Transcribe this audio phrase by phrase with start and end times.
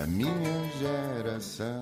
[0.00, 0.32] a minha
[0.78, 1.80] geração.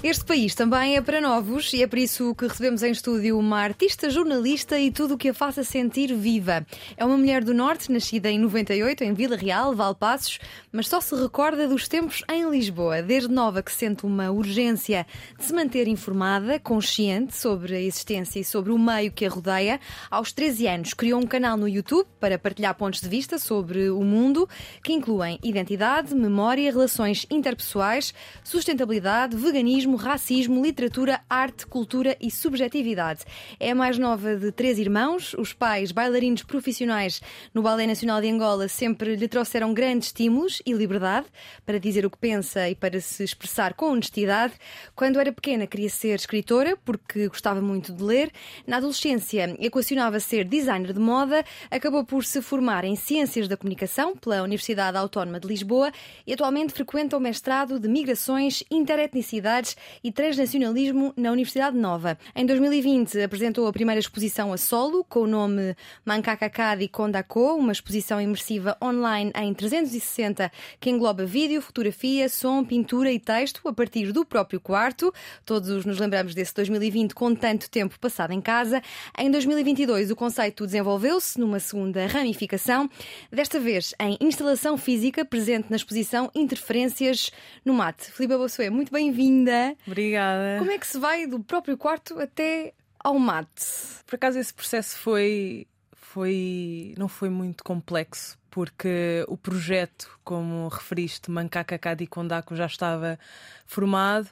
[0.00, 3.58] Este país também é para novos e é por isso que recebemos em estúdio uma
[3.58, 6.64] artista, jornalista e tudo o que a faça sentir viva.
[6.96, 10.38] É uma mulher do Norte, nascida em 98 em Vila Real, Valpassos,
[10.70, 13.02] mas só se recorda dos tempos em Lisboa.
[13.02, 15.04] Desde nova que sente uma urgência
[15.36, 19.80] de se manter informada, consciente sobre a existência e sobre o meio que a rodeia.
[20.08, 24.04] Aos 13 anos criou um canal no YouTube para partilhar pontos de vista sobre o
[24.04, 24.48] mundo,
[24.80, 33.24] que incluem identidade, memória, relações interpessoais, sustentabilidade, veganismo racismo, literatura, arte, cultura e subjetividade.
[33.58, 35.34] É a mais nova de três irmãos.
[35.34, 37.20] Os pais, bailarinos profissionais
[37.54, 41.26] no Ballet Nacional de Angola, sempre lhe trouxeram grandes estímulos e liberdade
[41.64, 44.54] para dizer o que pensa e para se expressar com honestidade.
[44.94, 48.30] Quando era pequena, queria ser escritora porque gostava muito de ler.
[48.66, 51.44] Na adolescência, equacionava ser designer de moda.
[51.70, 55.92] Acabou por se formar em Ciências da Comunicação pela Universidade Autónoma de Lisboa
[56.26, 62.18] e atualmente frequenta o mestrado de Migrações, Interetnicidades e Transnacionalismo na Universidade Nova.
[62.34, 68.20] Em 2020 apresentou a primeira exposição a solo com o nome Mancacacadi Kondako, uma exposição
[68.20, 74.24] imersiva online em 360 que engloba vídeo, fotografia, som, pintura e texto a partir do
[74.24, 75.12] próprio quarto.
[75.44, 78.82] Todos nos lembramos desse 2020 com tanto tempo passado em casa.
[79.18, 82.88] Em 2022 o conceito desenvolveu-se numa segunda ramificação,
[83.30, 87.30] desta vez em instalação física presente na exposição Interferências
[87.64, 88.10] no Mate.
[88.12, 89.67] Filipe Bossuet, muito bem-vinda.
[89.86, 90.58] Obrigada.
[90.58, 93.64] Como é que se vai do próprio quarto até ao mate?
[94.06, 101.30] Por acaso esse processo foi, foi não foi muito complexo, porque o projeto, como referiste,
[101.30, 103.18] Mancaca Cadi Kondaku, já estava
[103.66, 104.28] formado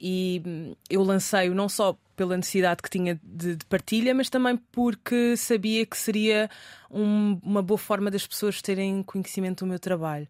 [0.00, 5.36] e eu lancei-o não só pela necessidade que tinha de, de partilha, mas também porque
[5.36, 6.50] sabia que seria
[6.90, 10.28] um, uma boa forma das pessoas terem conhecimento do meu trabalho.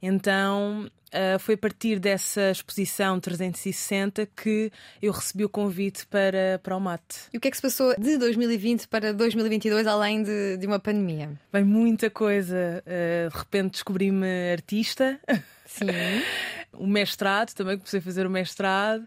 [0.00, 6.76] Então uh, foi a partir dessa exposição 360 que eu recebi o convite para, para
[6.76, 7.20] o mate.
[7.32, 10.78] E o que é que se passou de 2020 para 2022, além de, de uma
[10.78, 11.30] pandemia?
[11.52, 12.82] Vem muita coisa.
[12.86, 15.20] Uh, de repente descobri-me artista.
[15.66, 15.86] Sim.
[16.72, 19.06] o mestrado, também comecei a fazer o mestrado.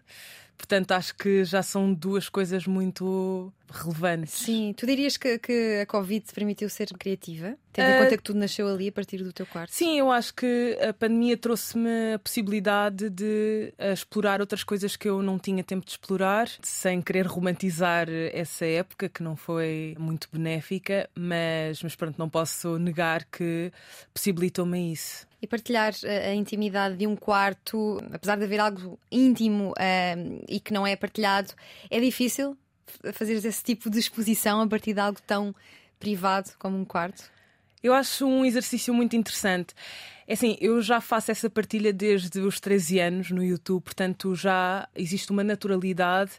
[0.56, 4.32] Portanto, acho que já são duas coisas muito relevantes.
[4.32, 7.56] Sim, tu dirias que, que a Covid te permitiu ser criativa?
[7.72, 9.72] Tendo uh, em conta que tudo nasceu ali a partir do teu quarto?
[9.72, 15.08] Sim, eu acho que a pandemia trouxe-me a possibilidade de uh, explorar outras coisas que
[15.08, 20.28] eu não tinha tempo de explorar, sem querer romantizar essa época que não foi muito
[20.32, 23.72] benéfica, mas, mas pronto, não posso negar que
[24.14, 25.26] possibilitou-me isso.
[25.40, 30.58] E partilhar a, a, intimidade de um quarto, apesar de haver algo íntimo uh, e
[30.58, 31.52] que não é partilhado,
[31.90, 32.56] é difícil
[33.12, 35.54] fazer esse tipo de exposição a partir de algo tão
[35.98, 37.30] privado como um quarto?
[37.82, 39.74] Eu acho um exercício muito interessante.
[40.26, 44.88] É assim, eu já faço essa partilha desde os 13 anos no YouTube, portanto já
[44.94, 46.32] existe uma naturalidade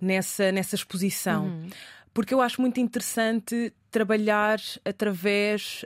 [0.00, 1.46] nessa, nessa exposição.
[1.46, 1.68] Uhum.
[2.14, 5.84] Porque eu acho muito interessante trabalhar através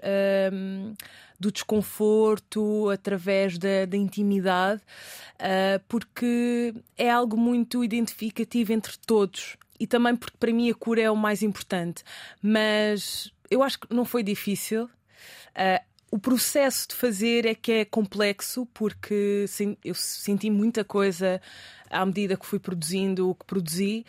[0.53, 0.95] um,
[1.41, 4.83] do desconforto, através da, da intimidade,
[5.37, 11.01] uh, porque é algo muito identificativo entre todos e também porque para mim a cura
[11.01, 12.05] é o mais importante.
[12.43, 14.85] Mas eu acho que não foi difícil.
[14.85, 19.45] Uh, o processo de fazer é que é complexo porque
[19.85, 21.41] eu senti muita coisa
[21.89, 24.05] à medida que fui produzindo o que produzi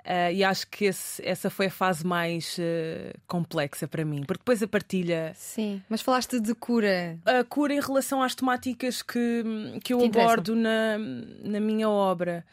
[0.00, 4.40] uh, e acho que esse, essa foi a fase mais uh, complexa para mim, porque
[4.40, 5.32] depois a partilha.
[5.34, 7.18] Sim, mas falaste de cura.
[7.24, 9.44] A cura em relação às temáticas que,
[9.82, 10.98] que eu abordo na,
[11.42, 12.44] na minha obra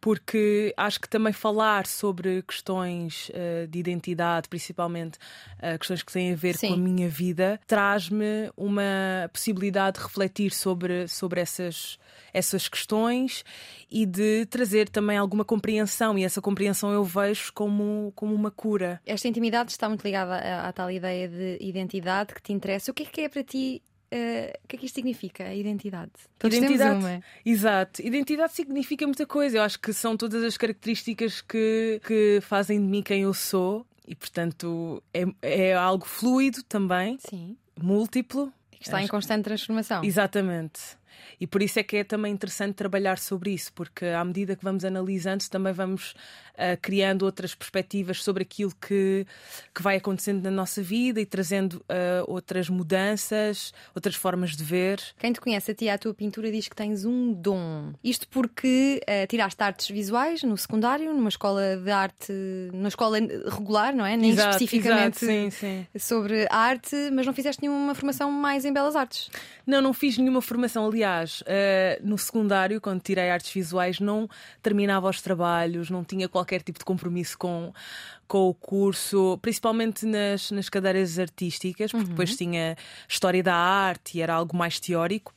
[0.00, 5.18] porque acho que também falar sobre questões uh, de identidade, principalmente
[5.58, 6.68] uh, questões que têm a ver Sim.
[6.68, 11.98] com a minha vida, traz-me uma possibilidade de refletir sobre, sobre essas,
[12.32, 13.44] essas questões
[13.90, 19.00] e de trazer também alguma compreensão, e essa compreensão eu vejo como, como uma cura.
[19.06, 22.90] Esta intimidade está muito ligada à, à tal ideia de identidade que te interessa.
[22.90, 23.82] O que é que é para ti
[24.12, 25.44] Uh, o que é que isto significa?
[25.44, 26.12] A identidade.
[26.38, 27.20] Todos identidade, uma.
[27.44, 28.02] Exato.
[28.02, 29.58] Identidade significa muita coisa.
[29.58, 33.84] Eu acho que são todas as características que, que fazem de mim quem eu sou
[34.06, 37.18] e, portanto, é, é algo fluido também.
[37.28, 37.56] Sim.
[37.80, 38.52] Múltiplo.
[38.70, 40.04] Que está acho em constante transformação.
[40.04, 40.80] Exatamente.
[41.40, 44.64] E por isso é que é também interessante trabalhar sobre isso, porque à medida que
[44.64, 46.14] vamos analisando, também vamos
[46.54, 49.26] uh, criando outras perspectivas sobre aquilo que,
[49.74, 55.00] que vai acontecendo na nossa vida e trazendo uh, outras mudanças, outras formas de ver.
[55.18, 57.92] Quem te conhece a ti, a tua pintura, diz que tens um dom.
[58.02, 62.32] Isto porque uh, tiraste artes visuais no secundário, numa escola de arte,
[62.72, 64.16] numa escola regular, não é?
[64.16, 65.86] Nem Exato, especificamente exato, sim, sim.
[65.98, 69.30] sobre arte, mas não fizeste nenhuma formação mais em belas artes.
[69.66, 70.86] Não, não fiz nenhuma formação.
[70.86, 71.05] Aliás,
[71.42, 71.44] uh,
[72.02, 74.28] no secundário, quando tirei artes visuais, não
[74.62, 77.72] terminava os trabalhos, não tinha qualquer tipo de compromisso com,
[78.26, 82.10] com o curso, principalmente nas, nas cadeiras artísticas, porque uhum.
[82.10, 82.76] depois tinha
[83.08, 85.34] História da Arte e era algo mais teórico.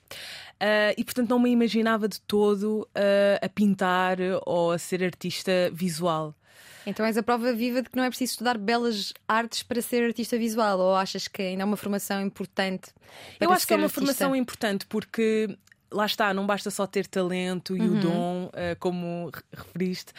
[0.55, 5.51] Uh, e portanto não me imaginava de todo uh, a pintar ou a ser artista
[5.71, 6.35] visual.
[6.85, 10.03] Então és a prova viva de que não é preciso estudar belas artes para ser
[10.03, 12.91] artista visual, ou achas que ainda é uma formação importante?
[13.39, 14.01] Eu acho que é uma artista?
[14.01, 15.57] formação importante porque
[15.91, 17.97] lá está, não basta só ter talento e uhum.
[17.97, 20.13] o dom, uh, como referiste.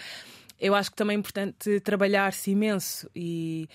[0.61, 3.69] Eu acho que também é importante trabalhar-se imenso e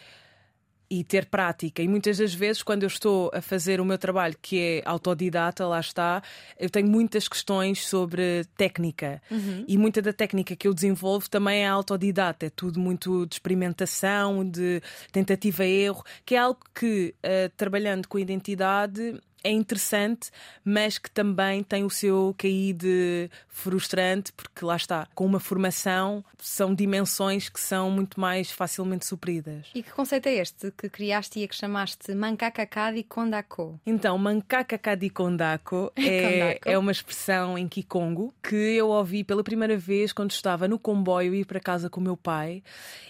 [0.90, 1.82] e ter prática.
[1.82, 5.66] E muitas das vezes, quando eu estou a fazer o meu trabalho, que é autodidata,
[5.68, 6.22] lá está,
[6.60, 9.22] eu tenho muitas questões sobre técnica.
[9.30, 9.66] Uhum.
[9.68, 12.46] E muita da técnica que eu desenvolvo também é autodidata.
[12.46, 18.08] É tudo muito de experimentação, de tentativa e erro, que é algo que, uh, trabalhando
[18.08, 20.32] com identidade, é interessante,
[20.64, 26.26] mas que também tem o seu caí de frustrante, porque lá está, com uma formação
[26.40, 29.68] são dimensões que são muito mais facilmente supridas.
[29.74, 33.80] E que conceito é este que criaste e a que chamaste Mancacacadi Kondako?
[33.86, 40.12] Então, Mancacacadi Kondako é, é uma expressão em Kikongo que eu ouvi pela primeira vez
[40.12, 42.64] quando estava no comboio ir para casa com o meu pai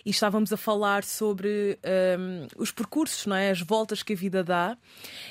[0.06, 1.80] e estávamos a falar sobre
[2.20, 3.52] um, os percursos, não é?
[3.52, 4.78] as voltas que a vida dá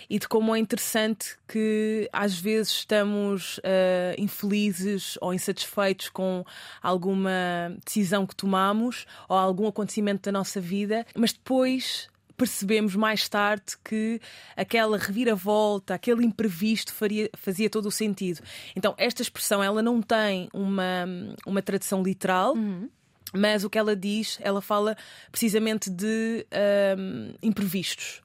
[0.08, 6.44] e de como é interessante interessante que às vezes estamos uh, infelizes ou insatisfeitos com
[6.80, 13.76] alguma decisão que tomamos ou algum acontecimento da nossa vida, mas depois percebemos mais tarde
[13.84, 14.20] que
[14.56, 18.40] aquela reviravolta, aquele imprevisto faria, fazia todo o sentido.
[18.74, 21.06] Então, esta expressão ela não tem uma,
[21.46, 22.54] uma tradução literal.
[22.54, 22.88] Uhum.
[23.36, 24.96] Mas o que ela diz, ela fala
[25.32, 28.22] precisamente de um, eh, imprevistos.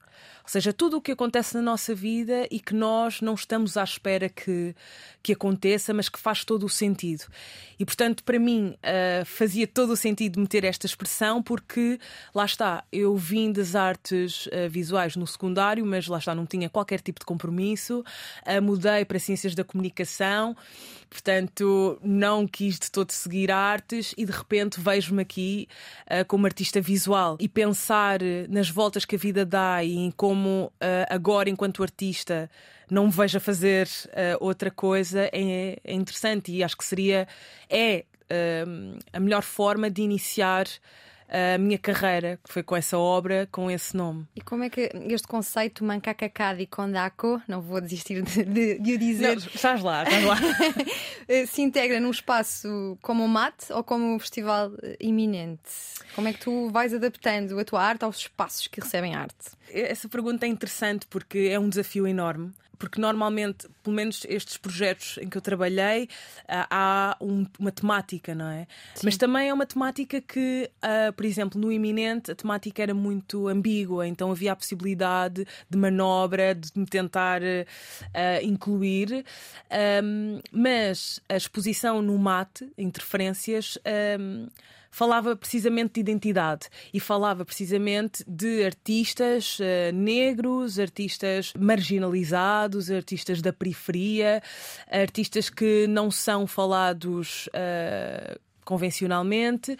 [0.50, 4.28] Seja, tudo o que acontece na nossa vida e que nós não estamos à espera
[4.28, 4.74] que,
[5.22, 7.22] que aconteça, mas que faz todo o sentido.
[7.78, 12.00] E portanto, para mim, uh, fazia todo o sentido meter esta expressão, porque
[12.34, 16.68] lá está, eu vim das artes uh, visuais no secundário, mas lá está, não tinha
[16.68, 18.00] qualquer tipo de compromisso,
[18.44, 20.56] uh, mudei para ciências da comunicação.
[21.08, 25.66] Portanto, não quis de todo seguir artes e de repente vejo-me aqui
[26.28, 30.70] como artista visual e pensar nas voltas que a vida dá e em como uh,
[31.08, 32.50] agora, enquanto artista,
[32.90, 37.26] não me vejo a fazer uh, outra coisa é, é, interessante e acho que seria
[37.68, 38.04] é
[39.12, 40.64] a melhor forma de iniciar
[41.30, 44.26] a minha carreira, que foi com essa obra, com esse nome.
[44.34, 48.98] E como é que este conceito Mancacacadi Kondako, não vou desistir de, de, de o
[48.98, 49.28] dizer.
[49.28, 50.36] Não, estás lá, estás lá.
[51.46, 55.70] se integra num espaço como o MAT ou como um festival iminente?
[56.14, 59.50] Como é que tu vais adaptando a tua arte aos espaços que recebem arte?
[59.72, 65.18] Essa pergunta é interessante porque é um desafio enorme porque normalmente, pelo menos estes projetos
[65.20, 68.66] em que eu trabalhei, uh, há um, uma temática, não é?
[68.94, 69.02] Sim.
[69.04, 73.48] Mas também é uma temática que, uh, por exemplo, no iminente, a temática era muito
[73.48, 79.26] ambígua, então havia a possibilidade de manobra, de me tentar uh, incluir,
[80.02, 83.78] um, mas a exposição no mate, interferências.
[84.18, 84.48] Um,
[84.90, 93.52] falava precisamente de identidade e falava precisamente de artistas uh, negros, artistas marginalizados, artistas da
[93.52, 94.42] periferia,
[94.90, 97.48] artistas que não são falados.
[97.48, 99.78] Uh, convencionalmente, uh,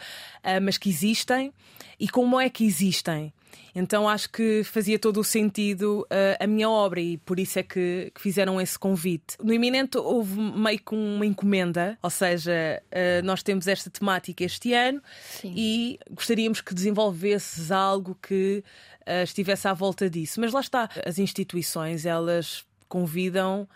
[0.60, 1.52] mas que existem.
[1.98, 3.32] E como é que existem?
[3.74, 7.62] Então acho que fazia todo o sentido uh, a minha obra e por isso é
[7.62, 9.36] que, que, fizeram esse convite.
[9.42, 14.72] No Iminente houve meio que uma encomenda, ou seja, uh, nós temos esta temática este
[14.74, 15.02] ano
[15.40, 15.52] Sim.
[15.56, 18.64] e gostaríamos que desenvolvesses algo que
[19.02, 20.40] uh, estivesse à volta disso.
[20.40, 23.68] Mas lá está, as instituições elas convidam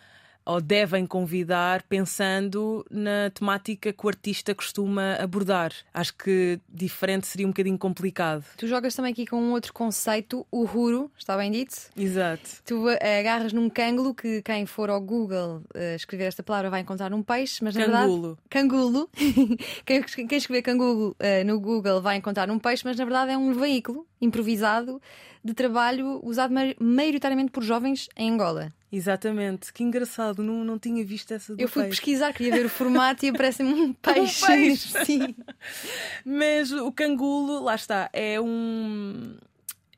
[0.45, 5.73] ou devem convidar pensando na temática que o artista costuma abordar.
[5.93, 8.45] Acho que diferente seria um bocadinho complicado.
[8.57, 11.75] Tu jogas também aqui com um outro conceito, o ruro, está bem dito?
[11.97, 12.63] Exato.
[12.65, 17.13] Tu agarras num cângulo que quem for ao Google uh, escrever esta palavra vai encontrar
[17.13, 18.23] um peixe, mas na cangulo.
[18.23, 18.41] verdade.
[18.51, 19.11] Cangulo.
[19.85, 23.39] quem, quem escrever cangulo uh, no Google vai encontrar um peixe, mas na verdade é
[23.39, 25.01] um veículo improvisado
[25.45, 28.73] de trabalho usado maioritariamente por jovens em Angola.
[28.97, 31.97] Exatamente, que engraçado, não, não tinha visto essa do Eu fui peixe.
[31.97, 34.47] pesquisar, queria ver o formato e aparece-me um peixe.
[34.47, 34.89] peixe.
[35.05, 35.35] Sim.
[36.25, 39.35] Mas o cangulo, lá está, é um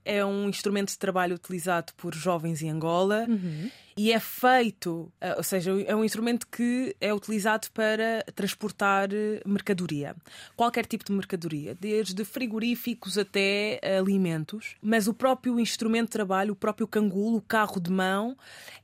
[0.07, 3.71] é um instrumento de trabalho utilizado por jovens em Angola Uhum.
[3.97, 9.43] e é feito, eh, ou seja, é um instrumento que é utilizado para transportar eh,
[9.45, 10.15] mercadoria.
[10.55, 14.77] Qualquer tipo de mercadoria, desde frigoríficos até alimentos.
[14.81, 18.37] Mas o próprio instrumento de trabalho, o próprio cangulo, o carro de mão,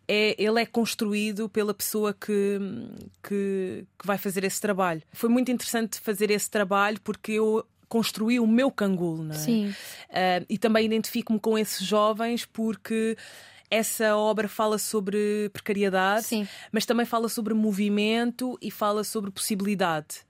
[0.09, 2.59] é, ele é construído pela pessoa que,
[3.23, 5.03] que, que vai fazer esse trabalho.
[5.13, 9.39] Foi muito interessante fazer esse trabalho porque eu construí o meu cangulo, não é?
[9.39, 9.69] Sim.
[9.69, 13.19] Uh, e também identifico-me com esses jovens porque
[13.71, 16.49] essa obra fala sobre precariedade, Sim.
[16.73, 20.25] mas também fala sobre movimento e fala sobre possibilidade.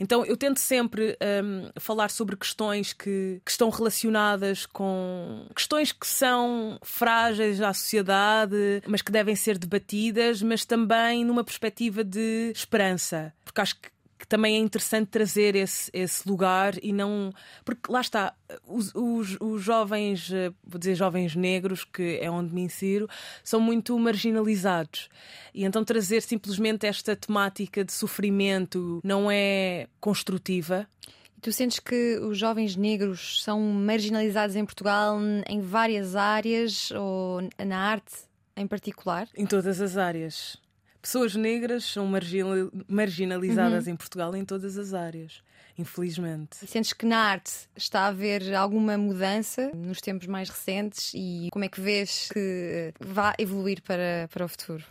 [0.00, 6.06] Então eu tento sempre um, falar sobre questões que, que, estão relacionadas com questões que
[6.06, 13.34] são frágeis à sociedade, mas que devem ser debatidas, mas também numa perspectiva de esperança.
[13.44, 13.91] Porque acho que
[14.22, 17.32] que também é interessante trazer esse, esse lugar e não.
[17.64, 18.32] Porque lá está,
[18.64, 20.30] os, os, os, jovens,
[20.64, 23.08] vou dizer jovens negros, que é onde me insiro,
[23.42, 25.08] são muito marginalizados.
[25.52, 30.86] E então trazer simplesmente esta temática de sofrimento não é construtiva.
[31.40, 37.76] Tu sentes que os jovens negros são marginalizados em Portugal em várias áreas ou na
[37.76, 38.12] arte
[38.56, 39.26] em particular?
[39.36, 40.62] Em todas as áreas.
[41.02, 42.08] Pessoas negras são
[42.88, 43.92] marginalizadas uhum.
[43.92, 45.42] em Portugal em todas as áreas,
[45.76, 46.58] infelizmente.
[46.62, 51.48] E sentes que na arte está a haver alguma mudança nos tempos mais recentes e
[51.50, 54.84] como é que vês que vai evoluir para, para o futuro?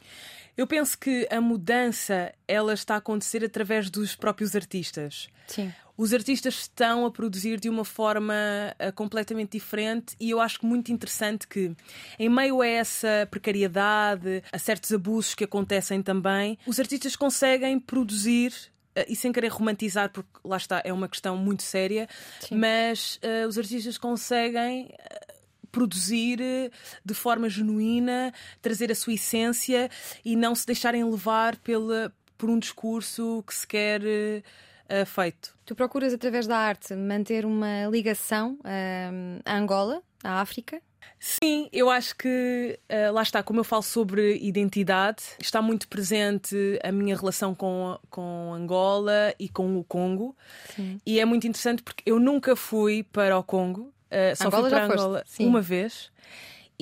[0.58, 5.30] Eu penso que a mudança ela está a acontecer através dos próprios artistas.
[5.48, 5.74] Sim.
[6.02, 10.92] Os artistas estão a produzir de uma forma uh, completamente diferente e eu acho muito
[10.92, 11.76] interessante que,
[12.18, 18.52] em meio a essa precariedade, a certos abusos que acontecem também, os artistas conseguem produzir
[18.94, 22.10] Uh, e sem querer romantizar, porque lá está, é uma questão muito séria,
[22.42, 22.56] Sim.
[22.56, 24.94] mas uh, os artistas conseguem
[25.72, 26.42] produzir
[27.06, 29.90] de forma genuína, trazer a sua essência
[30.26, 34.44] e não se deixarem levar pela, por um discurso que se quer uh,
[35.06, 35.56] feito.
[35.66, 40.82] Tu procuras, através da arte, manter uma ligação uh, a Angola, à África?
[41.24, 46.80] Sim, eu acho que uh, lá está, como eu falo sobre identidade, está muito presente
[46.84, 50.36] a minha relação com, com Angola e com o Congo.
[50.76, 51.00] Sim.
[51.06, 54.70] E é muito interessante porque eu nunca fui para o Congo, uh, só Angola fui
[54.72, 55.46] para Angola foste, sim.
[55.46, 56.12] uma vez.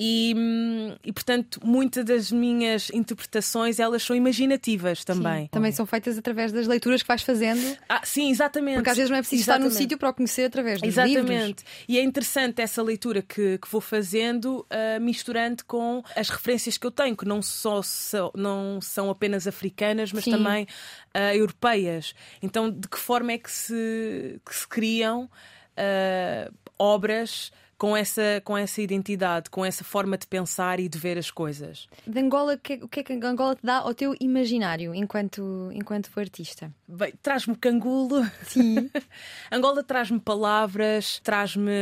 [0.02, 5.42] E, hum, e, portanto, muitas das minhas interpretações elas são imaginativas também.
[5.42, 7.76] Sim, também são feitas através das leituras que vais fazendo.
[7.86, 8.76] Ah, sim, exatamente.
[8.76, 9.66] Porque às vezes não é preciso exatamente.
[9.68, 11.28] estar num sítio para o conhecer através dos Exatamente.
[11.28, 11.64] livros.
[11.86, 16.86] E é interessante essa leitura que, que vou fazendo, uh, misturando com as referências que
[16.86, 20.30] eu tenho, que não, só são, não são apenas africanas, mas Sim.
[20.30, 20.66] também
[21.14, 22.14] uh, europeias.
[22.40, 28.58] Então, de que forma é que se, que se criam uh, obras com essa, com
[28.58, 31.88] essa identidade, com essa forma de pensar e de ver as coisas.
[32.06, 36.10] De Angola, o que, que é que Angola te dá ao teu imaginário enquanto, enquanto
[36.20, 36.70] artista?
[36.86, 38.22] Bem, traz-me cangulo.
[38.46, 38.90] Sim.
[39.50, 41.72] Angola traz-me palavras, traz-me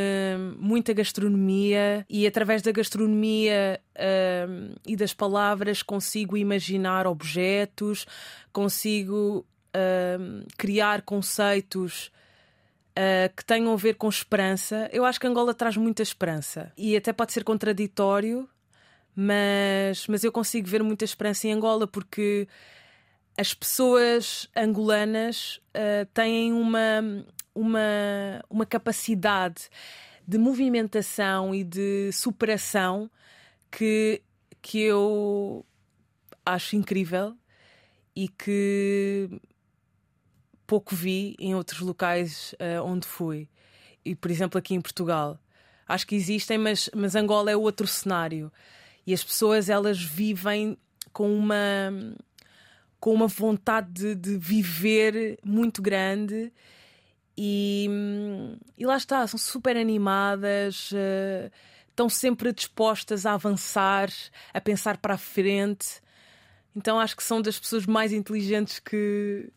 [0.57, 3.81] muita gastronomia e através da gastronomia
[4.49, 8.07] hum, e das palavras consigo imaginar objetos,
[8.53, 9.45] consigo
[10.21, 12.13] hum, criar conceitos
[12.99, 14.89] uh, que tenham a ver com esperança.
[14.93, 18.49] Eu acho que Angola traz muita esperança e até pode ser contraditório,
[19.15, 22.49] mas, mas eu consigo ver muita esperança em Angola porque
[23.37, 27.25] as pessoas angolanas uh, têm uma,
[27.55, 29.71] uma, uma capacidade
[30.27, 33.11] de movimentação e de superação
[33.71, 34.21] que,
[34.61, 35.65] que eu
[36.45, 37.35] acho incrível
[38.15, 39.31] e que
[40.69, 43.49] pouco vi em outros locais uh, onde fui.
[44.05, 45.41] E, por exemplo, aqui em Portugal.
[45.89, 48.53] Acho que existem, mas, mas Angola é outro cenário.
[49.07, 50.77] E as pessoas, elas vivem
[51.11, 51.91] com uma,
[53.01, 56.53] com uma vontade de, de viver muito grande.
[57.35, 57.89] E,
[58.77, 61.51] e lá está, são super animadas, uh,
[61.89, 64.11] estão sempre dispostas a avançar,
[64.53, 66.03] a pensar para a frente.
[66.77, 69.51] Então acho que são das pessoas mais inteligentes que,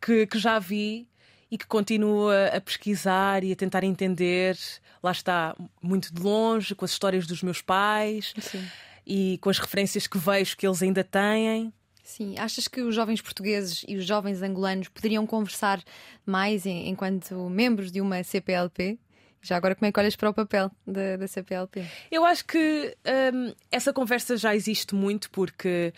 [0.00, 1.08] que, que já vi
[1.50, 4.56] e que continuo a, pesquisar e a tentar entender.
[5.02, 8.66] Lá está, muito de longe, com as histórias dos meus pais Sim.
[9.06, 11.72] e com as referências que vejo que eles ainda têm.
[12.02, 15.82] Sim, achas que os jovens portugueses e os jovens angolanos poderiam conversar
[16.24, 18.98] mais em, enquanto membros de uma CPLP
[19.42, 21.84] Já agora, como é que olhas para o papel da, da CPLP?
[22.10, 22.96] Eu acho que
[23.34, 25.92] hum, essa conversa já existe muito porque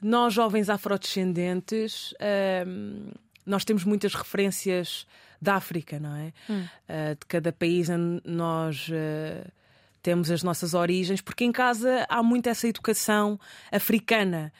[0.00, 2.14] nós, jovens afrodescendentes,
[2.64, 3.10] hum,
[3.48, 5.06] nós temos muitas referências
[5.40, 6.32] da África, não é?
[6.48, 6.64] Hum.
[6.88, 7.88] Uh, de cada país
[8.24, 8.88] nós.
[8.88, 9.58] Uh,
[10.00, 13.38] temos as nossas origens, porque em casa há muito essa educação
[13.70, 14.52] africana.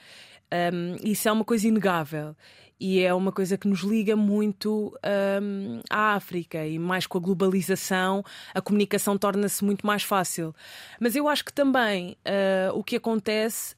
[0.73, 2.35] Um, isso é uma coisa inegável
[2.79, 4.97] e é uma coisa que nos liga muito
[5.41, 10.55] um, à África e mais com a globalização a comunicação torna-se muito mais fácil.
[10.99, 13.75] Mas eu acho que também uh, o que acontece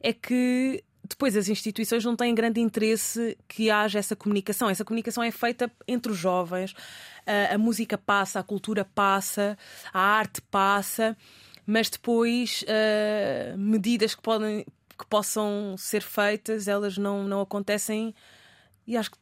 [0.00, 4.70] é que depois as instituições não têm grande interesse que haja essa comunicação.
[4.70, 6.74] Essa comunicação é feita entre os jovens,
[7.26, 9.58] a, a música passa, a cultura passa,
[9.92, 11.16] a arte passa,
[11.66, 14.64] mas depois uh, medidas que podem
[14.98, 18.14] que possam ser feitas, elas não, não acontecem
[18.86, 19.16] e acho que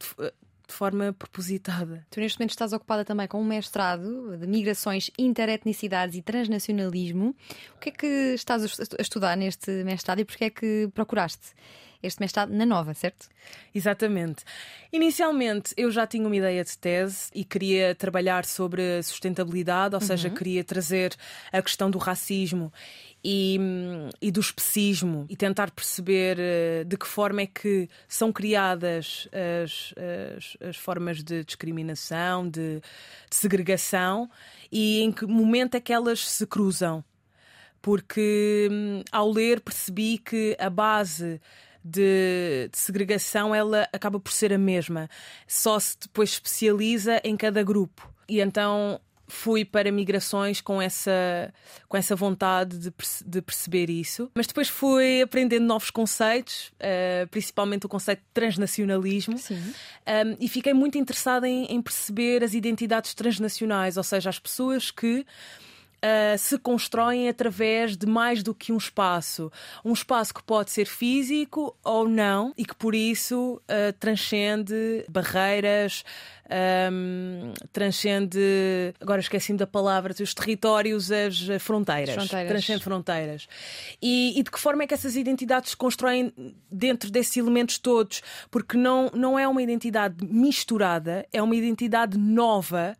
[0.69, 2.05] de, forma propositada.
[2.09, 7.35] Tu neste momento estás ocupada também com um mestrado de migrações, interetnicidades e transnacionalismo.
[7.75, 11.53] O que é que estás a estudar neste mestrado e porquê é que procuraste?
[12.01, 13.27] Este mestrado na Nova, certo?
[13.73, 14.43] Exatamente.
[14.91, 20.07] Inicialmente eu já tinha uma ideia de tese e queria trabalhar sobre sustentabilidade, ou uhum.
[20.07, 21.13] seja, queria trazer
[21.51, 22.71] a questão do racismo
[23.23, 23.59] e,
[24.21, 29.27] e, do especismo e tentar perceber uh, de que forma é que são criadas
[29.63, 29.93] as,
[30.37, 34.29] as, as formas de discriminação, de, de, segregação
[34.71, 37.03] e em que momento é que elas se cruzam.
[37.81, 41.39] Porque um, ao ler percebi que a base
[41.83, 45.09] de, de, segregação ela acaba por ser a mesma,
[45.47, 48.11] só se depois especializa em cada grupo.
[48.27, 51.53] E então fui para migrações com essa,
[51.87, 52.93] com essa vontade de,
[53.25, 54.29] de perceber isso.
[54.33, 60.73] Mas depois fui aprendendo novos conceitos, uh, principalmente o conceito de transnacionalismo, um, e fiquei
[60.73, 65.25] muito interessada em, em perceber as identidades transnacionais, ou seja, as pessoas que
[66.03, 69.51] uh, se constroem através de mais do que um espaço.
[69.83, 76.03] Um espaço que pode ser físico ou não e que por isso uh, transcende barreiras.
[76.91, 78.39] Um, transcende,
[78.99, 82.49] agora esqueci-me da palavra, os territórios, as fronteiras, fronteiras.
[82.49, 83.47] transcende fronteiras.
[84.01, 86.33] E, e, de que forma é que essas identidades se constroem
[86.71, 88.23] dentro desses elementos todos?
[88.49, 92.97] Porque não, não é uma identidade misturada, é uma identidade nova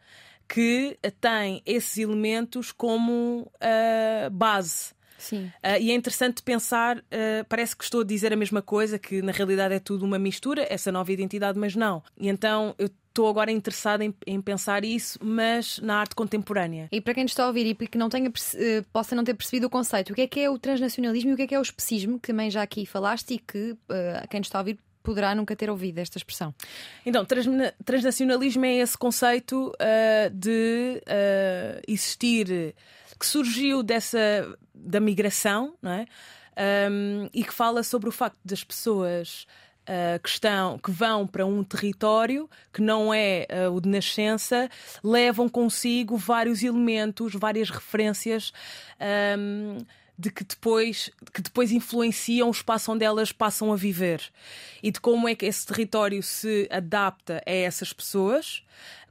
[0.50, 4.98] que tem esses elementos como uh, base.
[5.20, 5.52] Sim.
[5.64, 9.22] Uh, e é interessante pensar, uh, parece que estou a dizer a mesma coisa, que
[9.22, 12.02] na realidade é tudo uma mistura, essa nova identidade, mas não.
[12.18, 16.88] E então eu estou agora interessada em, em, pensar isso, mas na arte contemporânea.
[16.92, 18.34] E para quem nos está a ouvir e que não tenha, uh,
[18.92, 21.38] possa não ter percebido o conceito, o que é que é o transnacionalismo e o
[21.38, 23.78] que é que é o especismo, que também já aqui falaste e que
[24.30, 26.54] quem nos está a ouvir poderá nunca ter ouvido esta expressão.
[27.06, 27.26] Então,
[27.86, 32.76] transnacionalismo é esse conceito uh, de uh, existir,
[33.20, 34.20] que surgiu dessa
[34.74, 36.06] da migração, não é?
[36.92, 39.48] Um, e que fala sobre o facto das pessoas
[39.84, 44.70] uh, que, estão, que vão para um território que não é uh, o de nascença,
[45.04, 48.52] levam consigo vários elementos, várias referências.
[49.38, 49.78] Um,
[50.20, 54.22] de que depois, que depois influenciam o espaço onde elas passam a viver.
[54.84, 58.62] E de como é que esse território se adapta a essas pessoas,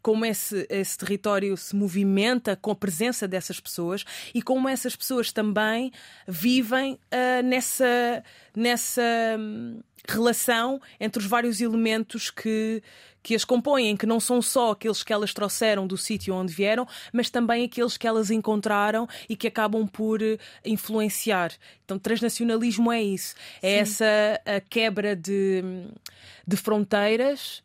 [0.02, 5.32] como esse, esse território se movimenta com a presença dessas pessoas e como essas pessoas
[5.32, 5.90] também
[6.26, 8.22] vivem uh, nessa,
[8.54, 9.02] nessa
[9.38, 12.82] hum, relação entre os vários elementos que,
[13.22, 16.86] que as compõem, que não são só aqueles que elas trouxeram do sítio onde vieram,
[17.12, 21.52] mas também aqueles que elas encontraram e que acabam por eh, influenciar.
[21.84, 24.04] Então, transnacionalismo é isso, é Sim.
[24.04, 25.62] essa a quebra de,
[26.46, 27.62] de fronteiras.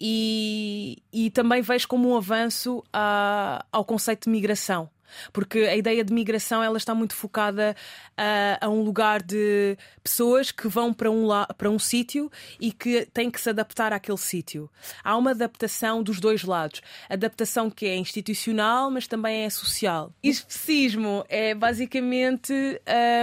[0.00, 4.90] E, e também vejo como um avanço a, ao conceito de migração
[5.32, 7.76] porque a ideia de migração ela está muito focada
[8.16, 13.06] a, a um lugar de pessoas que vão para um, para um sítio e que
[13.06, 14.70] têm que se adaptar àquele sítio.
[15.02, 16.80] Há uma adaptação dos dois lados.
[17.08, 20.12] Adaptação que é institucional, mas também é social.
[20.22, 22.52] E especismo é basicamente.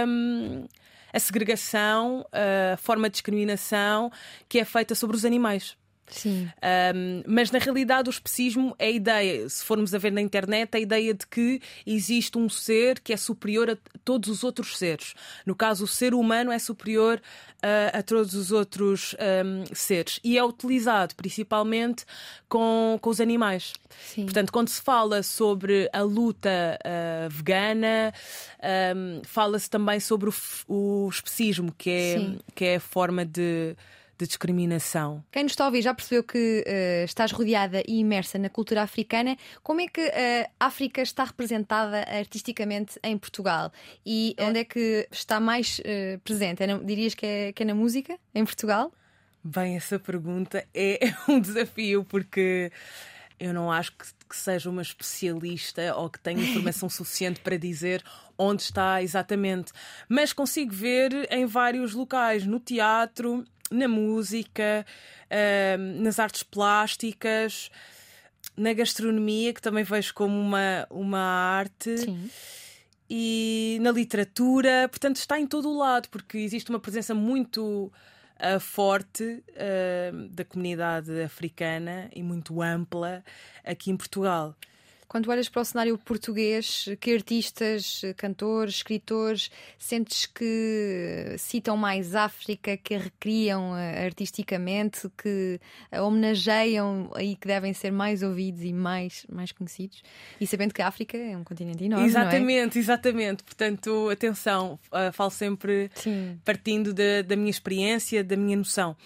[0.06, 0.66] Um,
[1.12, 4.10] a segregação, a forma de discriminação
[4.48, 5.76] que é feita sobre os animais.
[6.14, 6.48] Sim.
[6.94, 10.76] Um, mas na realidade o especismo é a ideia, se formos a ver na internet,
[10.76, 15.14] a ideia de que existe um ser que é superior a todos os outros seres.
[15.46, 17.20] No caso, o ser humano é superior
[17.62, 20.18] a, a todos os outros um, seres.
[20.24, 22.04] E é utilizado principalmente
[22.48, 23.72] com, com os animais.
[24.04, 24.24] Sim.
[24.24, 28.12] Portanto, quando se fala sobre a luta uh, vegana,
[28.96, 30.34] um, fala-se também sobre o,
[30.68, 33.76] o especismo, que é, que é a forma de
[34.22, 35.24] de discriminação.
[35.30, 38.82] Quem nos está a ouvir já percebeu que uh, estás rodeada e imersa na cultura
[38.82, 39.36] africana.
[39.62, 43.72] Como é que a África está representada artisticamente em Portugal?
[44.06, 46.62] E onde é que está mais uh, presente?
[46.62, 48.92] É na, dirias que é, que é na música, em Portugal?
[49.44, 52.70] Bem, essa pergunta é um desafio porque
[53.40, 58.04] eu não acho que, que, seja uma especialista ou que tenha informação suficiente para dizer
[58.38, 59.72] onde está exatamente,
[60.08, 64.86] mas consigo ver em vários locais, no teatro, na música,
[65.26, 67.70] uh, nas artes plásticas,
[68.56, 71.98] na gastronomia, que também vejo como uma, uma arte.
[71.98, 72.30] Sim.
[73.08, 77.92] E na literatura, portanto, está em todo o lado, porque existe uma presença muito
[78.38, 79.42] uh, forte
[80.30, 83.22] da comunidade africana e muito ampla
[83.64, 84.56] aqui em Portugal.
[85.12, 92.78] Quando olhas para o cenário português, que artistas, cantores, escritores sentes que citam mais África,
[92.78, 98.72] que a recriam eh, artisticamente, que a homenageiam e que devem ser mais ouvidos e
[98.72, 100.02] mais, mais conhecidos?
[100.40, 102.06] E sabendo que a África é um continente enorme.
[102.06, 102.80] Exatamente, é?
[102.80, 103.42] exatamente.
[103.42, 106.40] Portanto, atenção, uh, falo sempre Sim.
[106.42, 108.96] partindo da, da minha experiência, da minha noção.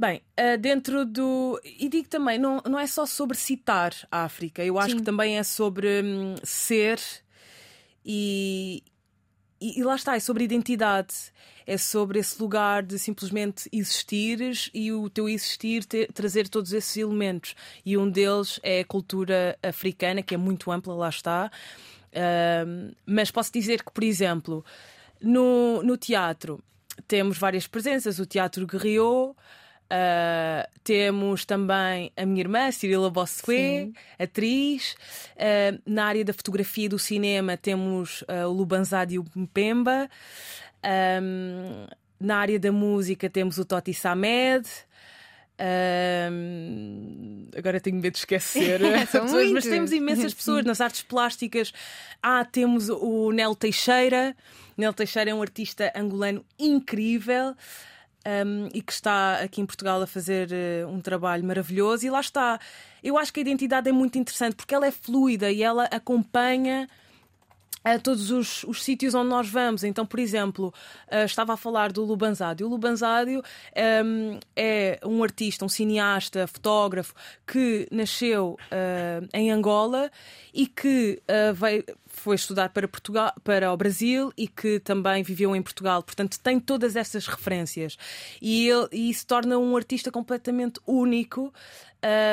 [0.00, 1.60] Bem, uh, dentro do.
[1.62, 4.96] E digo também, não, não é só sobre citar a África, eu acho Sim.
[4.96, 6.98] que também é sobre hum, ser
[8.02, 8.82] e,
[9.60, 11.14] e, e, lá está, é sobre identidade.
[11.66, 16.96] É sobre esse lugar de simplesmente existires e o teu existir ter, trazer todos esses
[16.96, 17.54] elementos.
[17.84, 21.50] E um deles é a cultura africana, que é muito ampla, lá está.
[22.08, 24.64] Uh, mas posso dizer que, por exemplo,
[25.20, 26.58] no, no teatro
[27.06, 28.18] temos várias presenças.
[28.18, 29.36] O Teatro Guerriot.
[29.90, 34.94] Uh, temos também a minha irmã, Cirila Bossuet, atriz.
[35.34, 40.08] Uh, na área da fotografia e do cinema temos uh, o Lubanzade e o Mpemba.
[41.20, 41.86] Um,
[42.20, 44.64] na área da música temos o Toti Samed.
[46.32, 51.72] Um, agora tenho medo de esquecer pessoas, mas temos imensas pessoas nas artes plásticas.
[52.22, 54.36] Ah, temos o Nel Teixeira.
[54.76, 57.56] Nel Teixeira é um artista angolano incrível
[58.26, 62.06] um, e que está aqui em Portugal a fazer uh, um trabalho maravilhoso.
[62.06, 62.58] E lá está.
[63.02, 66.88] Eu acho que a identidade é muito interessante porque ela é fluida e ela acompanha
[67.82, 69.84] a todos os, os sítios onde nós vamos.
[69.84, 70.72] Então, por exemplo,
[71.10, 72.66] uh, estava a falar do Lubanzádio.
[72.66, 73.42] O Lubanzádio
[74.04, 77.14] um, é um artista, um cineasta, fotógrafo
[77.46, 80.10] que nasceu uh, em Angola
[80.52, 81.84] e que uh, veio,
[82.20, 86.02] foi estudar para, Portugal, para o Brasil e que também viveu em Portugal.
[86.02, 87.96] Portanto, tem todas essas referências.
[88.42, 91.52] E, ele, e torna um artista completamente único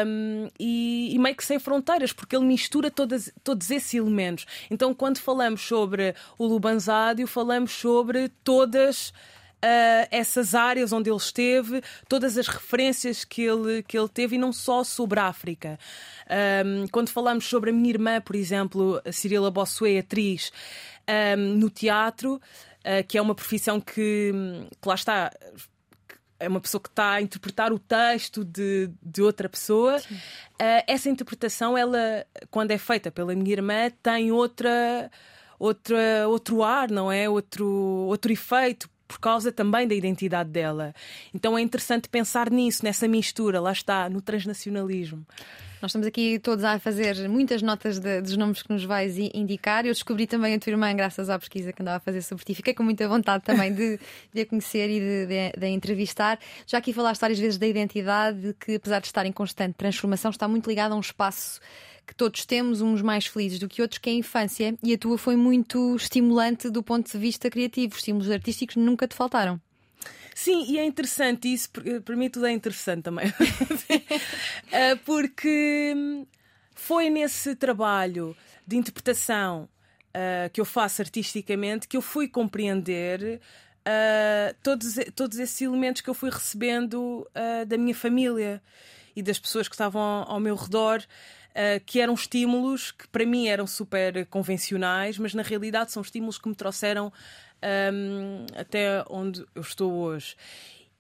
[0.06, 4.46] um, e, e, meio que sem fronteiras, porque ele mistura todas, todos esses elementos.
[4.70, 9.14] Então, quando falamos sobre o Lubanzádio, falamos sobre todas.
[10.12, 14.54] Essas áreas onde ele esteve, todas as referências que ele, que ele teve, e não
[14.54, 15.80] só sobre a África.
[16.92, 20.52] Quando falamos sobre a minha irmã, por exemplo, a Cirila Bossuet, atriz,
[21.58, 24.34] no teatro, uh, que é uma profissão que,
[24.82, 25.32] que lá está
[26.40, 29.98] é uma pessoa que está a interpretar o texto de, de outra pessoa.
[29.98, 35.10] Uh, essa interpretação, ela, quando é feita pela minha irmã, tem outra,
[35.58, 37.28] outra, outro ar, não é?
[37.28, 38.88] Outro, outro efeito.
[39.08, 40.94] Por causa também da identidade dela.
[41.34, 45.26] Então é interessante pensar nisso, nessa mistura, lá está, no transnacionalismo.
[45.80, 49.86] Nós estamos aqui todos a fazer muitas notas de, dos nomes que nos vais indicar.
[49.86, 52.56] Eu descobri também a tua irmã graças à pesquisa que andava a fazer sobre ti.
[52.56, 54.00] Fiquei com muita vontade também de,
[54.34, 56.40] de a conhecer e de, de, de, a entrevistar.
[56.66, 60.48] Já aqui falaste várias vezes da identidade, que apesar de estar em constante transformação, está
[60.48, 61.60] muito ligada a um espaço
[62.08, 64.76] que todos temos, uns mais felizes do que outros, que é a infância.
[64.82, 67.94] E a tua foi muito estimulante do ponto de vista criativo.
[67.94, 69.62] Os estímulos artísticos nunca te faltaram.
[70.40, 73.26] Sim, e é interessante isso, porque para mim tudo é interessante também.
[74.72, 75.96] Eh, porque
[76.76, 79.68] foi nesse trabalho de interpretação
[80.10, 83.42] uh, que eu faço artisticamente que eu fui compreender
[83.82, 88.62] uh, todos, todos esses elementos que eu fui recebendo uh, da minha família
[89.16, 91.02] e das pessoas que estavam ao meu redor.
[91.50, 96.38] Uh, que eram estímulos que para mim eram super convencionais, mas na realidade são estímulos
[96.38, 97.12] que me trouxeram
[97.94, 100.36] um, até onde eu estou hoje.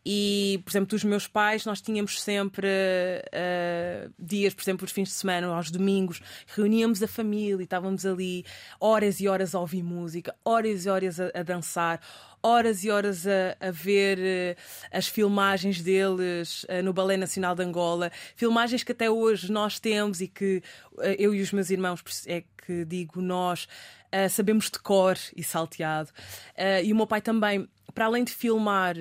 [0.09, 5.09] E, por exemplo, dos meus pais, nós tínhamos sempre uh, dias, por exemplo, os fins
[5.09, 8.45] de semana, aos domingos, reuníamos a família e estávamos ali
[8.79, 11.99] horas e horas a ouvir música, horas e horas a, a dançar,
[12.41, 14.61] horas e horas a, a ver uh,
[14.93, 20.21] as filmagens deles uh, no Balé Nacional de Angola, filmagens que até hoje nós temos
[20.21, 20.63] e que
[21.19, 23.67] eu e os meus irmãos, é que digo nós,
[24.29, 26.09] sabemos de cor e salteado.
[26.83, 28.95] e o meu pai também, para além de filmar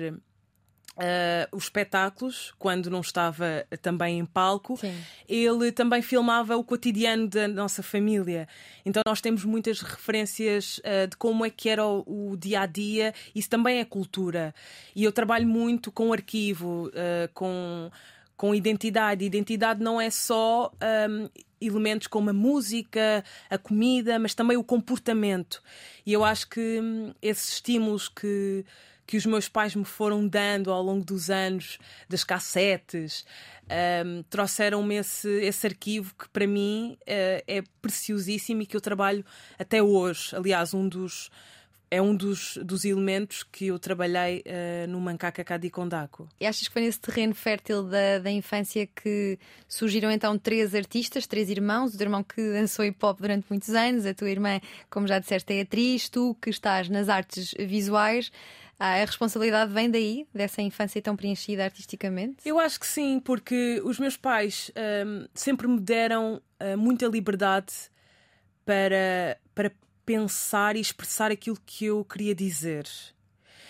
[0.97, 4.99] Uh, os espetáculos, quando não estava também em palco, Sim.
[5.29, 8.47] ele também filmava o cotidiano da nossa família.
[8.83, 12.65] Então nós temos muitas referências uh, de como é que era o, o, dia a
[12.65, 13.13] dia.
[13.35, 14.55] Isso também é cultura.
[14.95, 17.91] E eu trabalho muito com arquivo, uh, com
[18.35, 19.25] com identidade.
[19.25, 20.71] Identidade não é só
[21.09, 21.27] um,
[21.61, 25.61] elementos como a música, a comida, mas também o comportamento.
[26.05, 28.65] E eu acho que hum, esses estímulos que
[29.07, 33.25] que os meus pais me foram dando ao longo dos anos, das cassetes,
[34.05, 39.25] um, trouxeram-me esse, esse arquivo que para mim uh, é preciosíssimo e que eu trabalho
[39.57, 40.35] até hoje.
[40.35, 41.31] Aliás, um dos
[41.89, 46.27] é um dos, dos elementos que eu trabalhei uh, no Mancaca Kadikondako.
[46.39, 51.25] E achas que foi nesse terreno fértil da, da infância que surgiram então três artistas,
[51.25, 51.93] três irmãos?
[51.93, 55.19] O teu irmão que dançou hip hop durante muitos anos, a tua irmã, como já
[55.19, 58.31] disseste, é atriz, tu que estás nas artes visuais.
[58.79, 62.37] Ah, a responsabilidade vem daí, dessa infância tão preenchida artisticamente?
[62.45, 64.71] Eu acho que sim, porque os meus pais
[65.05, 67.73] um, sempre me deram uh, muita liberdade
[68.63, 69.71] para, para
[70.07, 72.87] pensar e expressar aquilo que eu queria dizer.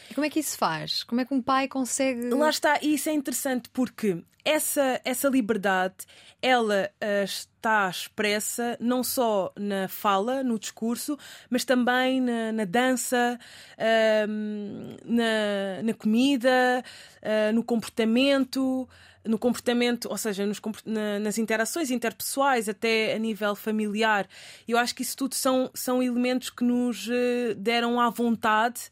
[0.10, 1.04] E como é que isso faz?
[1.04, 2.30] Como é que um pai consegue.
[2.30, 5.96] Lá está, e isso é interessante porque essa, essa liberdade
[6.40, 11.18] ela uh, está expressa não só na fala, no discurso,
[11.50, 13.40] mas também na, na dança,
[13.74, 16.84] uh, na, na comida,
[17.24, 18.88] uh, no comportamento
[19.28, 24.28] no comportamento, ou seja, nos, na, nas interações interpessoais, até a nível familiar.
[24.68, 28.90] Eu acho que isso tudo são, são elementos que nos uh, deram à vontade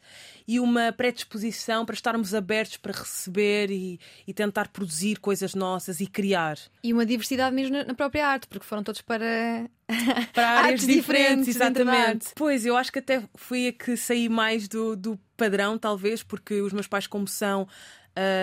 [0.48, 6.06] e uma predisposição para estarmos abertos para receber e, e tentar produzir coisas nossas e
[6.06, 6.56] criar.
[6.82, 9.68] E uma diversidade mesmo na própria arte, porque foram todos para.
[10.32, 12.26] para áreas diferentes, diferentes exatamente.
[12.34, 16.60] Pois, eu acho que até fui a que saí mais do, do padrão, talvez, porque
[16.60, 17.68] os meus pais, como são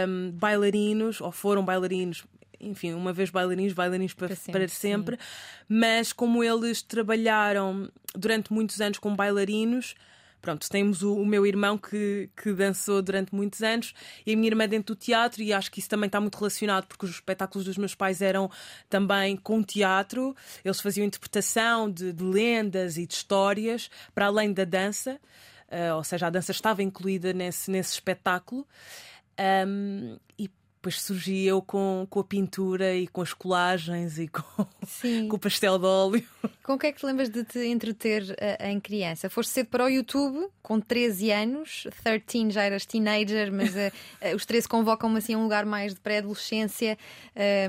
[0.07, 2.23] um, bailarinos, ou foram bailarinos,
[2.59, 5.19] enfim, uma vez bailarinos, bailarinos para, para sempre, para sempre.
[5.67, 9.95] mas como eles trabalharam durante muitos anos com bailarinos.
[10.41, 13.93] Pronto, temos o, o, meu irmão que, que dançou durante muitos anos
[14.25, 16.85] e a minha irmã dentro do teatro, e acho que isso também está muito relacionado,
[16.85, 18.51] porque os espetáculos dos meus pais eram
[18.89, 24.65] também com teatro, eles faziam interpretação de, de lendas e de histórias, para além da
[24.65, 25.17] dança,
[25.69, 28.67] uh, ou seja, a dança estava incluída nesse, nesse espetáculo.
[29.39, 30.49] Um, e
[30.83, 34.43] depois surgi eu com, com a pintura e com as colagens e com,
[35.29, 36.27] com o pastel de óleo.
[36.61, 39.29] Com o que é que te lembras de te entreter uh, em criança?
[39.29, 44.35] Foste cedo para o YouTube com 13 anos, 13 já eras teenager, mas uh, uh,
[44.35, 46.97] os 13 convocam-me assim a um lugar mais de pré-adolescência.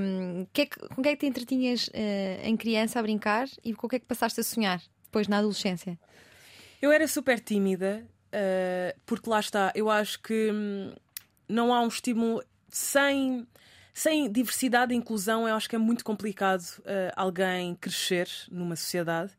[0.01, 1.89] Um, que é que, com o que é que te entretinhas
[2.43, 5.39] em criança a brincar e com o que é que passaste a sonhar depois na
[5.39, 5.97] adolescência?
[6.83, 8.05] Eu era super tímida,
[9.07, 10.51] porque lá está, eu acho que.
[10.53, 10.93] Hum,
[11.49, 13.47] não há um estímulo sem
[13.97, 19.31] sem diversidade e inclusão, eu acho que é muito complicado uh, alguém crescer numa sociedade.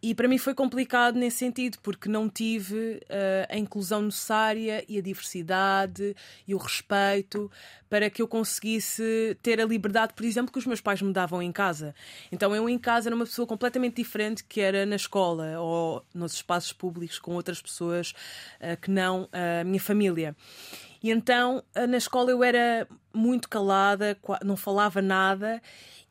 [0.00, 4.98] E para mim foi complicado nesse sentido, porque não tive uh, a inclusão necessária e
[4.98, 6.16] a diversidade
[6.46, 7.48] e o respeito
[7.88, 11.40] para que eu conseguisse ter a liberdade, por exemplo, que os meus pais me davam
[11.40, 11.94] em casa.
[12.32, 16.34] Então eu em casa era uma pessoa completamente diferente que era na escola ou nos
[16.34, 18.12] espaços públicos com outras pessoas
[18.60, 20.36] uh, que não a minha família.
[21.02, 25.60] E então eh, na escola eu era muito calada, não falava nada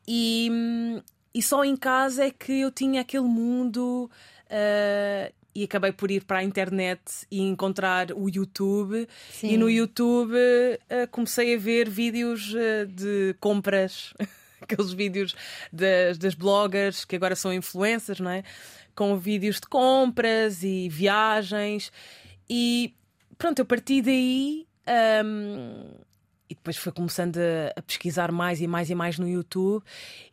[0.06, 1.02] e, hum,
[1.34, 4.10] e só em casa é que eu tinha aquele mundo.
[4.46, 7.00] Uh, e acabei por ir para a internet
[7.30, 9.06] e encontrar o YouTube.
[9.30, 9.50] Sim.
[9.50, 14.14] E no YouTube uh, comecei a ver vídeos uh, de compras,
[14.60, 15.34] aqueles vídeos
[15.72, 18.42] das, das bloggers que agora são influencers, não é?
[18.94, 21.92] Com vídeos de compras e viagens.
[22.48, 22.94] E
[23.36, 24.66] pronto, eu parti daí
[25.24, 26.02] um,
[26.52, 29.82] e depois foi começando a, a, pesquisar mais e mais e mais no YouTube.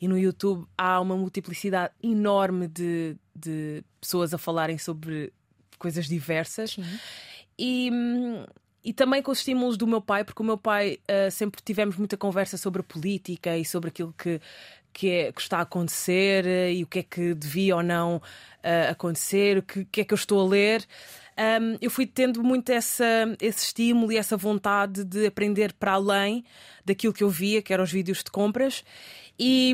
[0.01, 5.31] E no YouTube há uma multiplicidade enorme de, de pessoas a falarem sobre
[5.77, 6.77] coisas diversas.
[7.57, 7.89] E,
[8.83, 11.95] e também com os estímulos do meu pai, porque o meu pai uh, sempre tivemos
[11.95, 14.41] muita conversa sobre a política e sobre aquilo que,
[14.91, 18.91] que, é, que está a acontecer e o que é que devia ou não uh,
[18.91, 20.85] acontecer, o que, que é que eu estou a ler
[21.39, 23.05] um, eu fui tendo muito essa,
[23.41, 26.43] esse estímulo e essa vontade de aprender para além
[26.85, 28.83] daquilo que eu via, que eram os vídeos de compras.
[29.39, 29.73] E,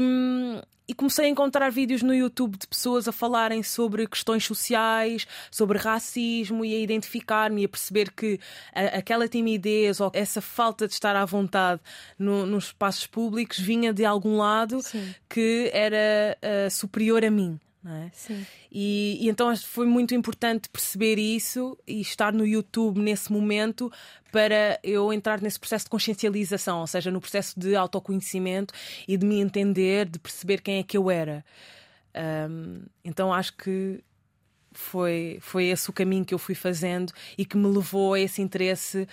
[0.88, 5.80] e comecei a encontrar vídeos no YouTube de pessoas a falarem sobre questões sociais, sobre
[5.80, 8.40] racismo e a identificar-me e a perceber que
[8.74, 11.82] a, aquela timidez ou essa falta de estar à vontade
[12.20, 15.16] no, nos espaços públicos vinha de algum lado Sim.
[15.28, 18.10] que era uh, superior a mim não é?
[18.14, 18.44] Sim.
[18.72, 23.92] E, e então foi muito importante perceber isso e estar no YouTube nesse momento
[24.32, 28.74] para eu entrar nesse processo de consciencialização, ou seja, no processo de autoconhecimento
[29.08, 31.46] e de me entender, de perceber quem é que eu era.
[32.50, 34.04] Um, então acho que
[34.72, 38.42] foi, foi esse o caminho que eu fui fazendo e que me levou a esse
[38.42, 39.08] interesse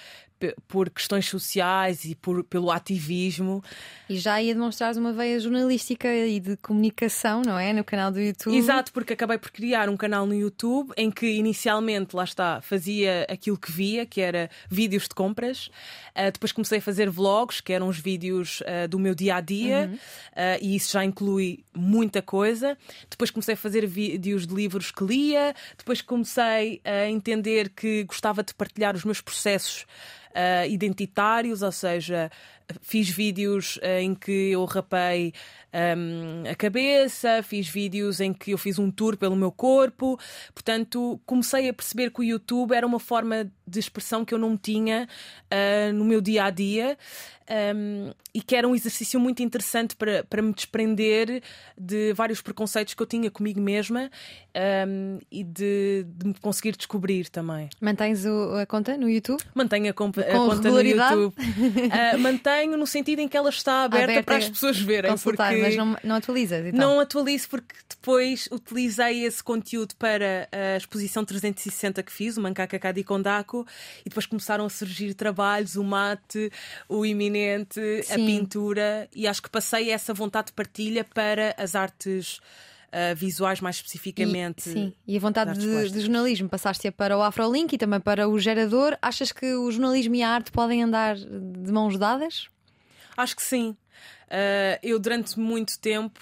[0.69, 3.63] por questões sociais e por, pelo ativismo.
[4.09, 7.73] E já ia demonstrar uma veia jornalística e de comunicação, não é?
[7.73, 8.57] No canal do YouTube.
[8.57, 13.27] Exato, porque acabei por criar um canal no YouTube em que inicialmente, lá está, fazia
[13.29, 15.69] aquilo que via, que era vídeos de compras.
[16.17, 19.41] Uh, depois comecei a fazer vlogs, que eram os vídeos uh, do meu dia a
[19.41, 19.95] dia, uhum.
[19.95, 22.77] uh, e isso já inclui muita coisa.
[23.09, 25.55] Depois comecei a fazer vídeos de livros que lia.
[25.77, 29.87] Depois comecei a entender que gostava de partilhar os meus processos
[30.35, 32.31] uh, identitários, ou seja,
[32.81, 35.33] fiz vídeos uh, em que eu rapei
[35.73, 40.19] um, a cabeça, fiz vídeos em que eu fiz um tour pelo meu corpo.
[40.55, 44.57] Portanto, comecei a perceber que o YouTube era uma forma de expressão que eu não
[44.57, 45.09] tinha
[45.51, 46.99] uh, no meu dia a dia
[47.53, 51.43] um, e que era um exercício muito interessante para, para me desprender
[51.77, 54.11] de vários preconceitos que eu tinha comigo mesma
[54.89, 57.69] um, e de, de, me conseguir descobrir também.
[57.81, 59.43] Mantens o, a conta no YouTube?
[59.55, 61.35] Mantenho a, a conta no YouTube.
[61.35, 65.11] Uh, mantenho no sentido em que ela está aberta, aberta para as pessoas verem.
[65.11, 65.63] Consultar, porque...
[65.63, 66.67] Mas não, não atualizas?
[66.67, 66.79] Então.
[66.79, 72.79] Não atualizo porque depois utilizei esse conteúdo para a exposição 360 que fiz, o Mancaca
[73.05, 73.67] Kondako,
[74.01, 76.51] e depois começaram a surgir trabalhos, o mate,
[76.89, 78.13] o iminente, Sim.
[78.13, 82.41] a pintura, e acho que passei essa vontade de partilha para as artes.
[82.93, 84.69] Uh, visuais mais especificamente.
[84.69, 88.29] E, sim, e a vontade de, de, jornalismo passaste-a para o Afrolink e também para
[88.29, 88.99] o gerador.
[89.01, 92.49] Achas que o jornalismo e a arte podem andar de mãos dadas?
[93.17, 93.71] Acho que sim.
[93.71, 96.21] Uh, eu, durante muito tempo,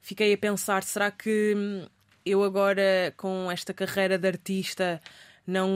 [0.00, 1.86] fiquei a pensar: será que
[2.24, 5.00] eu agora, com esta carreira de artista,
[5.46, 5.68] não,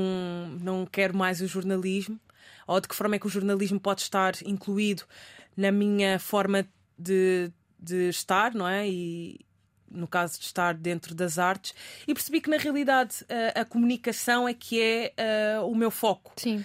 [0.60, 2.18] não quero mais o jornalismo?
[2.66, 5.02] Ou de que forma é que o jornalismo pode estar incluído
[5.56, 6.66] na minha forma
[6.98, 8.88] de, de estar, não é?
[8.88, 9.40] E,
[9.92, 11.74] no caso de estar dentro das artes,
[12.06, 13.24] e percebi que na realidade
[13.56, 16.32] a, a comunicação é que é uh, o meu foco.
[16.36, 16.64] Sim.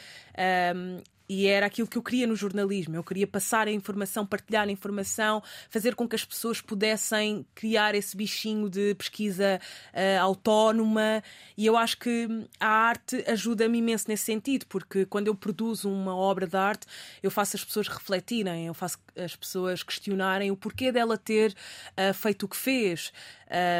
[0.75, 2.95] Um, e era aquilo que eu queria no jornalismo.
[2.95, 7.95] Eu queria passar a informação, partilhar a informação, fazer com que as pessoas pudessem criar
[7.95, 9.59] esse bichinho de pesquisa
[9.93, 11.21] uh, autónoma.
[11.57, 12.27] E eu acho que
[12.59, 16.87] a arte ajuda-me imenso nesse sentido, porque quando eu produzo uma obra de arte,
[17.21, 22.13] eu faço as pessoas refletirem, eu faço as pessoas questionarem o porquê dela ter uh,
[22.13, 23.11] feito o que fez.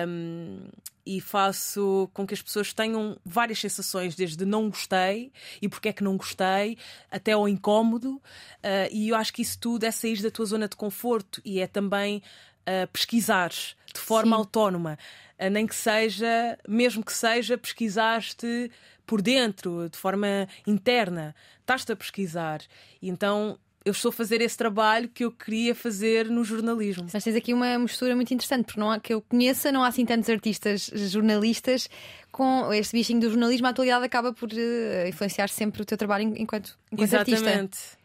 [0.08, 0.68] Um,
[1.08, 5.94] e faço com que as pessoas tenham várias sensações, desde não gostei e porque é
[5.94, 6.78] que não gostei,
[7.10, 8.16] até ao incómodo.
[8.16, 11.62] Uh, e eu acho que isso tudo é sair da tua zona de conforto e
[11.62, 12.22] é também
[12.68, 14.42] uh, pesquisar de forma Sim.
[14.42, 15.00] autónoma.
[15.40, 18.70] Uh, nem que seja, mesmo que seja, pesquisaste
[19.06, 22.62] por dentro, de forma interna, estás-te a pesquisar.
[23.02, 27.08] E então eu estou a fazer esse trabalho que eu queria fazer no jornalismo.
[27.12, 29.88] Mas tens aqui uma mistura muito interessante, porque não há, que eu conheça, não há
[29.88, 31.90] assim tantos artistas jornalistas
[32.30, 33.66] com este bichinho do jornalismo.
[33.66, 37.48] A atualidade acaba por uh, influenciar sempre o teu trabalho enquanto, enquanto Exatamente.
[37.48, 37.98] artista.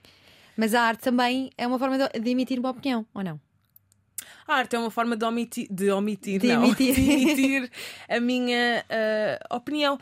[0.56, 3.40] Mas a arte também é uma forma de, de emitir uma opinião, ou não?
[4.46, 6.94] A arte é uma forma de omitir, de omitir, de não, emitir.
[6.94, 7.70] de emitir
[8.08, 9.98] a minha uh, opinião.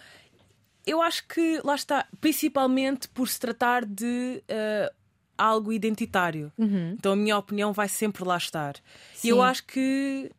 [0.86, 4.99] Eu acho que lá está, principalmente por se tratar de uh,
[5.40, 6.52] algo identitário.
[6.58, 6.94] Uhum.
[6.98, 8.76] Então a minha opinião vai sempre lá estar.
[9.14, 9.28] Sim.
[9.28, 10.30] E eu acho que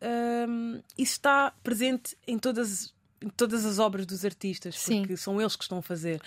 [0.48, 5.16] um, isso está presente em todas, em todas as obras dos artistas, porque Sim.
[5.16, 6.20] são eles que estão a fazer.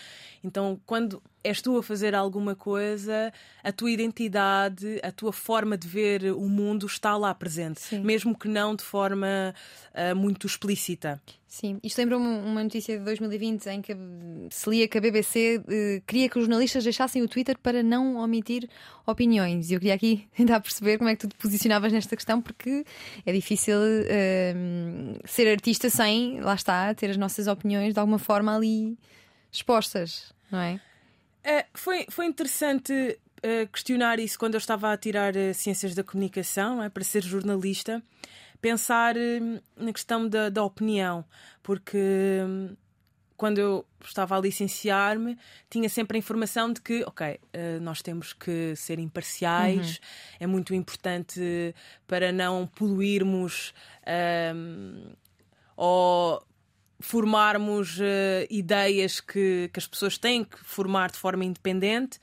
[0.43, 3.31] Então, quando és tu a fazer alguma coisa,
[3.63, 7.99] a tua identidade, a tua forma de ver o mundo está lá presente, Sim.
[7.99, 9.53] mesmo que não de forma
[9.93, 11.21] uh, muito explícita.
[11.47, 13.95] Sim, isto lembra-me uma notícia de 2020 em que
[14.49, 18.17] se lia que a BBC eh, queria que os jornalistas deixassem o Twitter para não
[18.17, 18.67] omitir
[19.05, 19.71] opiniões.
[19.71, 22.83] E eu queria aqui tentar perceber como é que tu te posicionavas nesta questão, porque
[23.25, 24.53] é difícil eh,
[25.23, 28.97] ser artista sem, lá está, ter as nossas opiniões de alguma forma ali
[29.49, 30.81] expostas, não é?
[31.45, 36.03] É foi, foi interessante uh, questionar isso quando eu estava a tirar uh, Ciências da
[36.03, 38.03] Comunicação, é, para ser jornalista
[38.61, 41.23] pensar hum, na questão da, da opinião,
[41.61, 41.97] porque
[42.43, 42.75] hum,
[43.37, 45.37] quando eu estava a licenciar-me,
[45.69, 50.37] tinha sempre a informação de que, ok, eh, nós temos que ser imparciais, uhum.
[50.39, 51.75] é muito importante
[52.07, 53.73] para não poluirmos
[54.55, 55.11] um,
[55.75, 56.41] ou
[57.05, 58.03] formarmos uh,
[58.49, 62.19] ideias que, que as pessoas têm que formar de forma independente.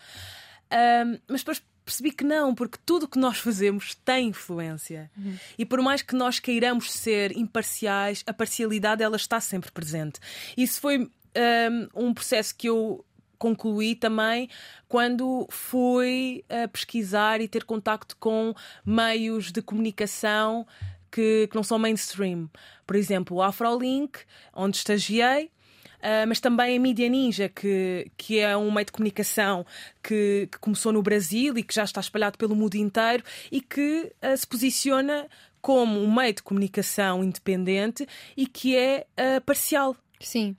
[0.73, 5.11] Um, mas depois percebi que não, porque tudo o que nós fazemos tem influência.
[5.17, 5.37] Uhum.
[5.59, 10.21] E por mais que nós queiramos ser imparciais, a parcialidade ela está sempre presente.
[10.57, 13.05] Isso foi um, um processo que eu
[13.39, 14.49] concluí também
[14.89, 18.55] quando fui a pesquisar e ter contacto com
[18.87, 20.65] meios de comunicação
[21.13, 22.51] que, que não são mainstream.
[22.87, 24.21] Por exemplo, o Afrolink,
[24.55, 25.51] onde estagiei.
[25.99, 29.65] Uh, mas também a Mídia Ninja, que, que é um meio de comunicação
[30.03, 34.13] que, que, começou no Brasil e que já está espalhado pelo mundo inteiro e que
[34.21, 35.29] uh, se posiciona
[35.61, 38.05] como um meio de comunicação independente
[38.37, 39.95] e que é uh, parcial.
[40.19, 40.57] Sim.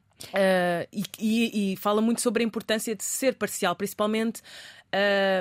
[0.89, 4.41] E, e, e, fala muito sobre a importância de ser parcial, principalmente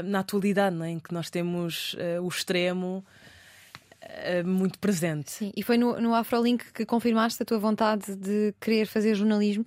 [0.05, 3.05] na atualidade, né, em que nós temos o extremo
[4.44, 5.30] muito presente.
[5.30, 9.64] Sim, e foi no, no Afrolink que confirmaste a tua vontade de querer fazer jornalismo?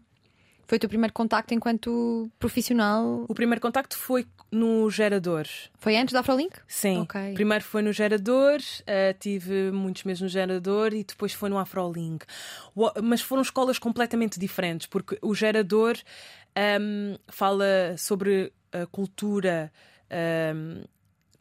[0.67, 3.25] Foi o teu primeiro contacto enquanto profissional?
[3.27, 5.45] O primeiro contacto foi no gerador.
[5.77, 6.55] Foi antes da Afrolink?
[6.67, 7.01] Sim.
[7.01, 7.33] Okay.
[7.33, 12.25] Primeiro foi no gerador, uh, tive muitos meses no gerador e depois foi no Afrolink.
[12.73, 19.71] O, mas foram escolas completamente diferentes, porque o gerador um, ehm, fala sobre a cultura.
[20.09, 20.83] Um, ehm,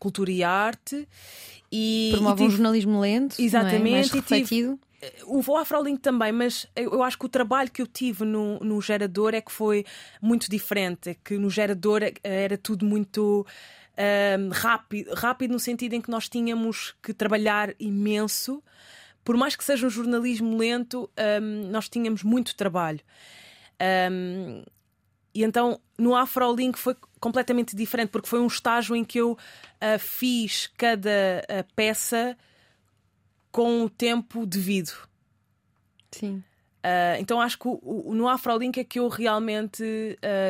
[0.05, 1.09] cultura e arte
[1.73, 4.19] e promove e um jornalismo lento exatamente é?
[4.19, 4.79] e tive
[5.27, 9.35] o Afrolink também, mas eu acho que o trabalho que eu tive no, no gerador
[9.35, 9.85] é que foi
[10.21, 11.11] muito diferente.
[11.11, 13.47] É que no gerador era tudo muito
[14.39, 18.63] um, rápido, rápido no sentido em que nós tínhamos que trabalhar imenso.
[19.23, 21.11] Por mais que seja um jornalismo lento,
[21.43, 23.01] um, nós tínhamos muito trabalho.
[24.11, 24.63] Um,
[25.35, 29.99] e então no Afrolink foi completamente diferente, porque foi um estágio em que eu uh,
[29.99, 31.11] fiz cada
[31.51, 32.37] uh, peça
[33.51, 34.93] com o tempo devido.
[36.11, 36.43] Sim.
[36.85, 39.83] Uh, então acho que o, o, no Afrolink é que eu realmente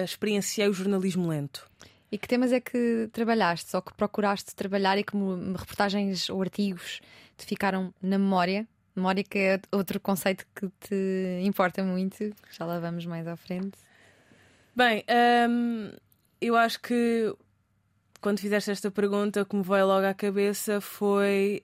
[0.02, 1.70] experienciei o jornalismo lento.
[2.10, 5.16] E que temas é que trabalhaste ou que procuraste trabalhar e que
[5.56, 7.00] reportagens ou artigos
[7.36, 8.66] te ficaram na memória?
[8.94, 13.76] Memória que é outro conceito que te importa muito, já lá vamos mais à frente.
[14.76, 15.04] Bem,
[15.48, 15.90] um,
[16.40, 17.34] eu acho que
[18.24, 21.62] quando fizeste esta pergunta, o que me veio logo à cabeça foi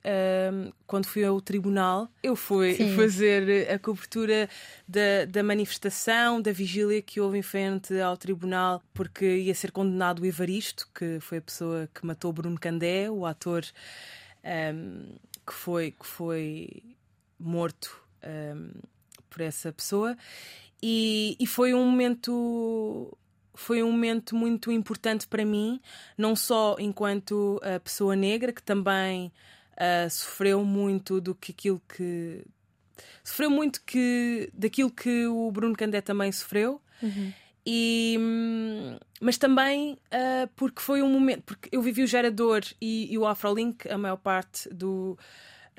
[0.52, 2.06] um, quando fui ao tribunal.
[2.22, 2.94] Eu fui Sim.
[2.94, 4.46] fazer a cobertura
[4.86, 10.20] da, da, manifestação, da vigília que houve em frente ao tribunal, porque ia ser condenado
[10.20, 13.64] o Evaristo, que foi a pessoa que matou Bruno Candé, o ator
[14.44, 15.14] um,
[15.46, 16.68] que, foi, que foi
[17.38, 18.70] morto um,
[19.30, 20.14] por essa pessoa.
[20.82, 23.16] E, e foi um momento
[23.60, 25.80] foi um momento muito importante para mim,
[26.16, 29.30] não só enquanto uh, pessoa negra, que também
[29.72, 32.42] uh, sofreu muito do que aquilo que.
[33.22, 36.80] sofreu muito que, daquilo que o Bruno Candé também sofreu.
[37.02, 37.32] Uhum.
[37.66, 38.18] E,
[39.20, 43.26] mas também uh, porque foi um momento, porque eu vivi o gerador e, e o
[43.26, 45.18] Afrolink, a maior parte do,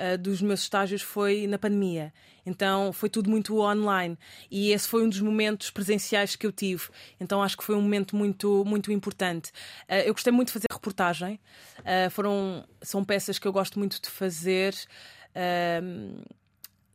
[0.01, 2.13] uh, dos meus estágios foi na pandemia.
[2.45, 4.17] Então foi tudo muito online
[4.49, 6.83] e esse foi um dos momentos presenciais que eu tive.
[7.19, 9.51] Então acho que foi um momento muito, muito importante.
[9.89, 11.39] Uh, eu gostei muito de fazer reportagem.
[11.79, 14.73] Uh, foram, são peças que eu gosto muito de fazer.
[15.35, 16.23] Uh,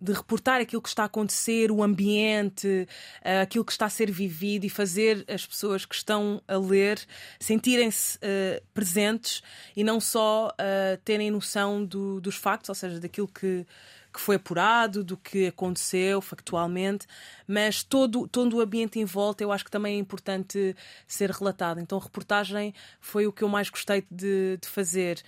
[0.07, 2.87] de reportar aquilo que está a acontecer, o ambiente,
[3.25, 7.01] uh, aquilo que está a ser vivido e fazer as pessoas que estão a ler
[7.41, 9.43] sentirem-se uh, presentes
[9.75, 13.67] e não só uh, terem noção do, dos factos, ou seja, daquilo que,
[14.13, 17.07] que foi apurado, do que aconteceu factualmente,
[17.47, 20.77] mas todo, todo o ambiente em volta eu acho que também é importante
[21.07, 21.81] ser relatado.
[21.81, 25.21] Então, a reportagem foi o que eu mais gostei de, de fazer.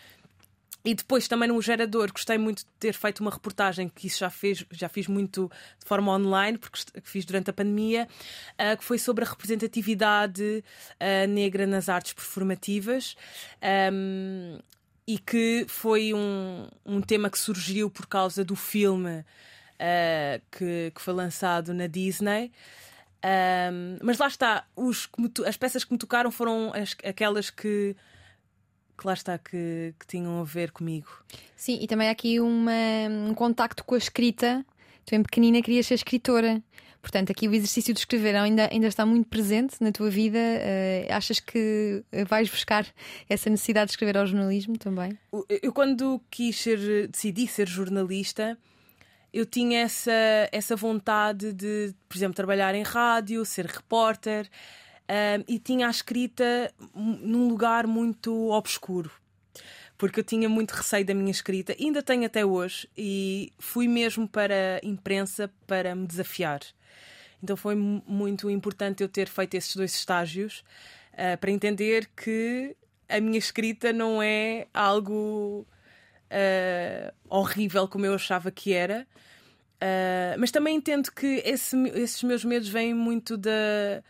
[0.89, 4.30] E depois também no gerador gostei muito de ter feito uma reportagem que isso já
[4.30, 8.09] fez, já fiz muito de forma online, porque fiz durante a pandemia,
[8.55, 10.64] uh, que foi sobre a representatividade
[10.95, 13.18] uh, negra nas artes performativas.
[13.93, 14.59] Um,
[15.07, 21.03] e que foi um, um tema que surgiu por causa do filme uh, que, que
[21.03, 22.51] foi lançado na Disney.
[23.22, 25.07] Um, mas lá está, os,
[25.47, 27.95] as peças que me tocaram foram as, aquelas que
[28.99, 31.09] que lá está, que, que tinham a ver comigo.
[31.57, 32.72] Sim, e também há aqui uma,
[33.28, 34.66] um contacto com a escrita.
[35.07, 36.62] Tu, em pequenina, querias ser escritora.
[37.01, 40.38] Portanto, aqui o exercício de escrever ainda, ainda está muito presente na tua vida.
[40.38, 42.86] Uh, achas que vais buscar
[43.28, 45.16] essa necessidade de escrever ao jornalismo também?
[45.62, 48.59] Eu, quando quis ser, decidi ser jornalista,
[49.32, 50.12] eu tinha essa,
[50.51, 54.51] essa vontade de, por exemplo, trabalhar em rádio, ser repórter
[55.46, 59.11] e tinha a escrita num lugar muito obscuro.
[59.96, 64.28] Porque eu tinha muito receio da minha escrita, ainda tenho até hoje, e fui mesmo
[64.28, 66.61] para a imprensa para me desafiar.
[67.42, 70.64] Então foi muito importante eu ter feito esses dois estágios
[71.14, 72.76] uh, para entender que
[73.09, 75.66] a minha escrita não é algo
[76.30, 79.06] uh, horrível como eu achava que era.
[79.76, 84.02] Uh, mas também entendo que esse, esses meus medos vêm muito da,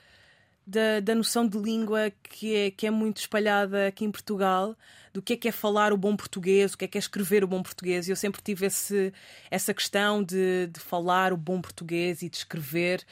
[0.69, 4.77] da, da, noção de língua que é, que é muito espalhada aqui em Portugal,
[5.15, 7.43] do que é que é falar o bom português, o que é que é escrever
[7.43, 8.07] o bom português.
[8.07, 9.13] Eu sempre tive esse,
[9.51, 13.03] essa questão de, de falar o bom português e de escrever.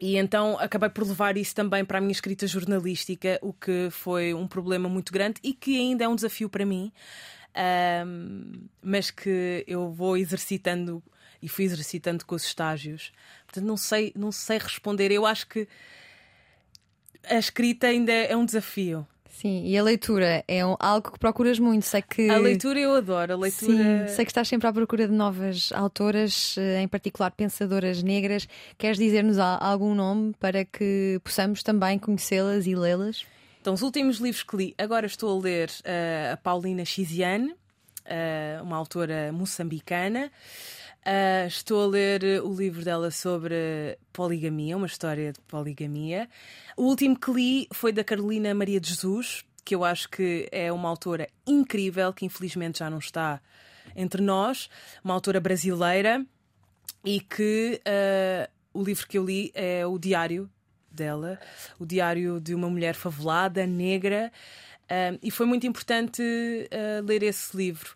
[0.00, 4.34] E então acabei por levar isso também para a minha escrita jornalística, o que foi
[4.34, 6.92] um problema muito grande e que ainda é um desafio para mim,
[8.04, 11.00] um, mas que eu vou exercitando
[11.40, 13.12] e fui exercitando com os estágios.
[13.46, 15.12] Portanto, não sei, não sei responder.
[15.12, 15.68] Eu acho que
[17.28, 19.06] a escrita ainda é um desafio.
[19.30, 21.84] Sim, e a leitura é algo que procuras muito.
[21.84, 23.32] Sei que a leitura eu adoro.
[23.32, 24.08] A leitura.
[24.08, 28.48] Sim, sei que estás sempre à procura de novas autoras, eh, em particular pensadoras negras.
[28.78, 33.26] Queres dizer-nos algum nome para que possamos também conhecê-las e lê-las?
[33.60, 38.62] Então, os últimos livros que li, agora estou a ler uh, a Paulina Chiziane, uh,
[38.62, 40.30] uma autora moçambicana.
[41.06, 46.30] Uh, estou a ler o livro dela sobre poligamia, uma história de poligamia.
[46.78, 50.72] O último que li foi da Carolina Maria de Jesus, que eu acho que é
[50.72, 53.42] uma autora incrível, que infelizmente já não está
[53.94, 54.70] entre nós,
[55.04, 56.24] uma autora brasileira,
[57.04, 60.50] e que uh, o livro que eu li é o diário
[60.90, 61.38] dela,
[61.78, 64.32] o diário de uma mulher favelada, negra,
[64.84, 66.22] uh, e foi muito importante
[67.04, 67.94] ler esse livro.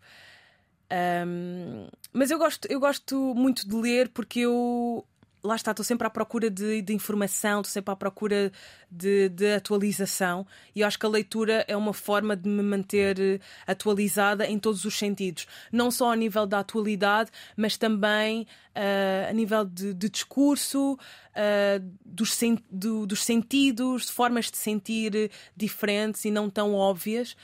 [0.91, 5.05] Um, mas eu gosto, eu gosto muito de ler porque eu
[5.43, 8.53] lá está, estou sempre à procura de, de informação, estou sempre à procura
[8.91, 14.47] de, de, atualização e acho que a leitura é uma forma de me manter atualizada
[14.47, 18.43] em todos os sentidos, não só a nível da atualidade, mas também
[18.75, 24.57] uh, a nível de, de discurso, uh, dos, sen do, dos sentidos, de formas de
[24.57, 27.37] sentir diferentes e não tão óbvias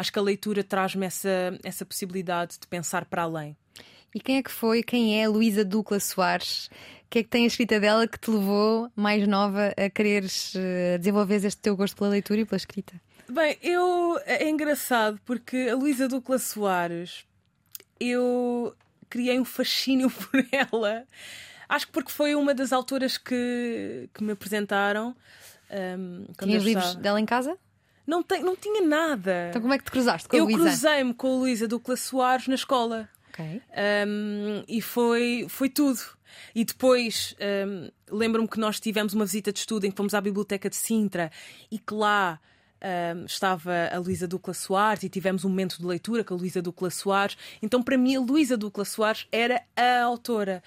[0.00, 3.54] acho que a leitura traz-me essa, essa possibilidade de pensar para além.
[4.14, 6.68] E quem é que foi, quem é Luísa Ducla Soares?
[7.04, 10.54] O que é que tem a escrita dela que te levou, mais nova, a quereres
[10.54, 12.94] uh, desenvolver este teu gosto pela leitura e pela escrita?
[13.28, 17.26] Bem, eu é engraçado porque a Luísa Ducla Soares,
[18.00, 18.74] eu
[19.08, 21.04] criei um fascínio por ela.
[21.68, 25.14] Acho que porque foi uma das autoras que, que me apresentaram.
[25.70, 27.56] Um, Tinhas livros dela em casa?
[28.10, 29.46] Não, tem, não tinha nada.
[29.50, 30.58] Então como é que te cruzaste com a Eu Luísa?
[30.64, 33.08] cruzei-me com a Luísa Ducla Soares na escola.
[33.28, 33.62] Ok.
[34.08, 36.00] Um, e foi, foi tudo.
[36.52, 37.36] E depois
[37.68, 40.74] um, lembro-me que nós tivemos uma visita de estudo em que fomos à Biblioteca de
[40.74, 41.30] Sintra
[41.70, 42.40] e que lá
[43.14, 46.60] um, estava a Luísa Ducla Soares e tivemos um momento de leitura com a Luísa
[46.60, 47.36] Ducla Soares.
[47.62, 50.64] Então, para mim, a Luísa Ducla Soares era a autora.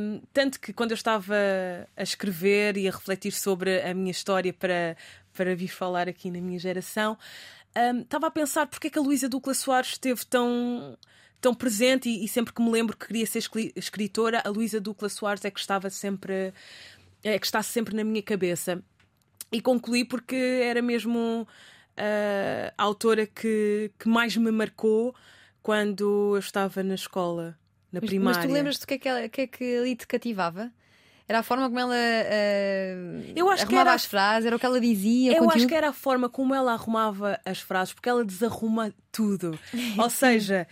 [0.00, 1.34] Um, tanto que quando eu estava
[1.96, 4.96] a escrever e a refletir sobre a minha história para,
[5.34, 7.18] para vir falar aqui na minha geração,
[7.76, 10.96] um, estava a pensar porque é que a Luísa Ducla Soares esteve tão
[11.40, 13.38] tão presente e, e, sempre que me lembro que queria ser
[13.76, 16.54] escritora, a Luísa Ducla Soares é que estava sempre
[17.22, 18.82] é que está sempre na minha cabeça.
[19.52, 21.46] E concluí porque era mesmo
[21.98, 25.14] uh, a autora que, que mais me marcou
[25.62, 27.58] quando eu estava na escola,
[27.92, 28.38] na mas, primária.
[28.38, 30.72] Mas tu lembras do que é que, que, é que ali te cativava?
[31.26, 33.94] Era a forma como ela uh, eu acho arrumava que era...
[33.94, 35.36] as frases, era o que ela dizia.
[35.36, 39.58] Eu acho que era a forma como ela arrumava as frases, porque ela desarruma tudo.
[39.96, 40.66] Ou seja,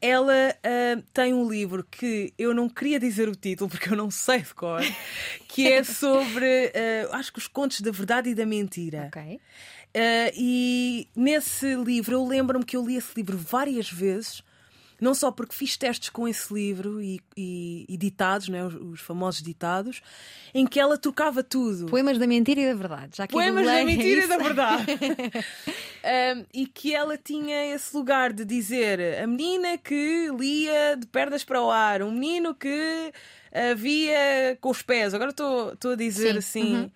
[0.00, 4.10] ela uh, tem um livro que eu não queria dizer o título porque eu não
[4.10, 4.82] sei de cor,
[5.46, 9.08] que é sobre, uh, acho que os contos da verdade e da mentira.
[9.08, 9.40] Ok.
[10.34, 14.42] e nesse livro, eu lembro-me que eu li esse livro várias vezes
[15.02, 19.00] não só porque fiz testes com esse livro e, e, e ditados, né, os, os,
[19.00, 20.00] famosos ditados,
[20.54, 21.86] em que ela trocava tudo.
[21.86, 23.16] Poemas da mentira e da verdade.
[23.16, 24.86] Já que Poemas da mentira é e da verdade.
[26.38, 31.42] um, e que ela tinha esse lugar de dizer a menina que lia de pernas
[31.42, 33.12] para o ar, um menino que
[33.52, 36.38] havia com os pés, agora estou a dizer Sim.
[36.38, 36.90] assim, uhum.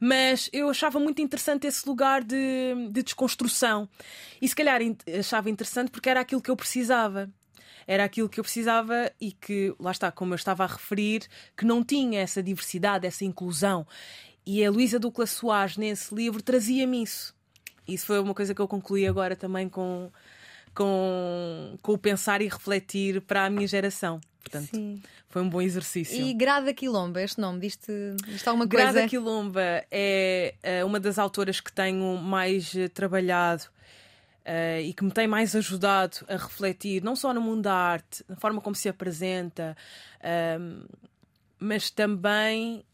[0.00, 3.88] mas eu achava muito interessante esse lugar de, de desconstrução
[4.40, 4.80] e se calhar
[5.18, 7.30] achava interessante porque era aquilo que eu precisava
[7.86, 11.26] era aquilo que eu precisava e que, lá está, como eu estava a referir,
[11.56, 13.86] que não tinha essa diversidade, essa inclusão.
[14.44, 17.34] E a Luísa Ducla Soares, nesse livro, trazia-me isso.
[17.86, 20.10] Isso foi uma coisa que eu concluí agora também com,
[20.74, 24.20] com, com o pensar e refletir para a minha geração.
[24.42, 25.00] Portanto, Sim.
[25.28, 26.20] foi um bom exercício.
[26.20, 27.78] E Grada Quilomba, este nome, diz
[28.26, 28.92] diz alguma coisa?
[28.92, 33.64] Grada Quilomba é uh, uma das autoras que tenho mais uh, trabalhado
[34.44, 38.24] Uh, e que me tem mais ajudado a refletir, não só no mundo da arte,
[38.28, 39.76] na forma como se apresenta,
[40.18, 40.88] uh,
[41.60, 42.84] mas também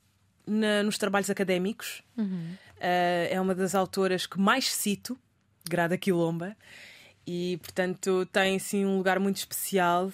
[0.47, 2.03] na, nos trabalhos académicos.
[2.17, 2.55] Uhum.
[2.77, 5.19] Uh, é uma das autoras que mais cito
[5.69, 6.57] Grada Quilomba,
[7.27, 10.13] e portanto tem sim um lugar muito especial.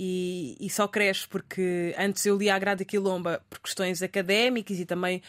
[0.00, 4.86] E, e, só cresce porque antes eu lia a Grada Quilomba por questões académicas e
[4.86, 5.20] também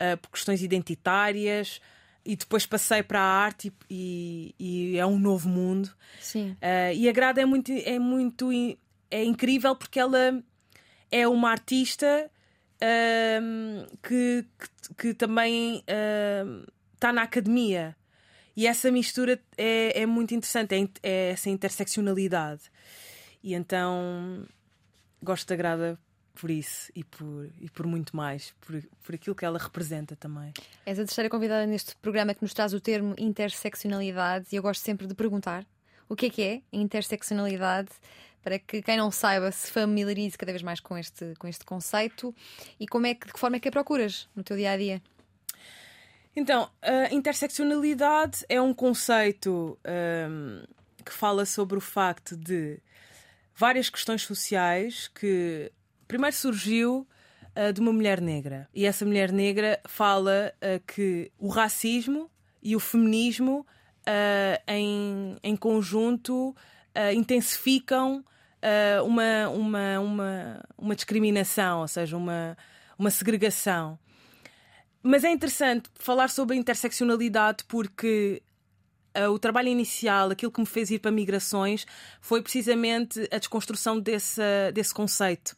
[0.00, 1.80] uh, por questões identitárias,
[2.26, 5.90] e depois passei para a arte e, e é um novo mundo.
[6.20, 6.50] Sim.
[6.52, 8.50] Uh, e a Grada é muito, é muito
[9.10, 10.42] é incrível porque ela
[11.10, 12.28] é uma artista
[12.76, 17.96] uh, que, que, que, também uh, está na academia.
[18.56, 22.62] E essa mistura é, é muito interessante, é, é essa interseccionalidade.
[23.42, 24.44] E então
[25.22, 25.98] gosto da Grada
[26.36, 30.52] por isso e por, e por muito mais, por, por aquilo que ela representa também.
[30.84, 34.82] És a terceira convidada neste programa que nos traz o termo interseccionalidade e eu gosto
[34.82, 35.66] sempre de perguntar
[36.08, 37.90] o que é que é interseccionalidade
[38.42, 42.32] para que quem não saiba se familiarize cada vez mais com este, com este conceito
[42.78, 44.76] e como é que, de que forma é que a procuras no teu dia a
[44.76, 45.02] dia?
[46.36, 49.76] Então, a interseccionalidade é um conceito
[50.30, 50.62] um,
[51.02, 52.78] que fala sobre o facto de
[53.56, 55.72] várias questões sociais que
[56.06, 57.06] primeiro surgiu
[57.56, 58.68] uh, de uma mulher negra.
[58.74, 62.30] E essa mulher negra fala uh, que o racismo
[62.62, 63.66] e o feminismo
[64.06, 66.54] uh, em, em conjunto
[67.14, 68.24] intensificam
[69.04, 72.56] uma, uma, uma, uma discriminação, ou seja, uma,
[72.98, 73.98] uma segregação.
[75.02, 78.42] Mas é interessante falar sobre a interseccionalidade porque
[79.16, 81.86] uh, o trabalho inicial, aquilo que me fez ir para migrações,
[82.20, 84.42] foi precisamente a desconstrução desse,
[84.74, 85.56] desse conceito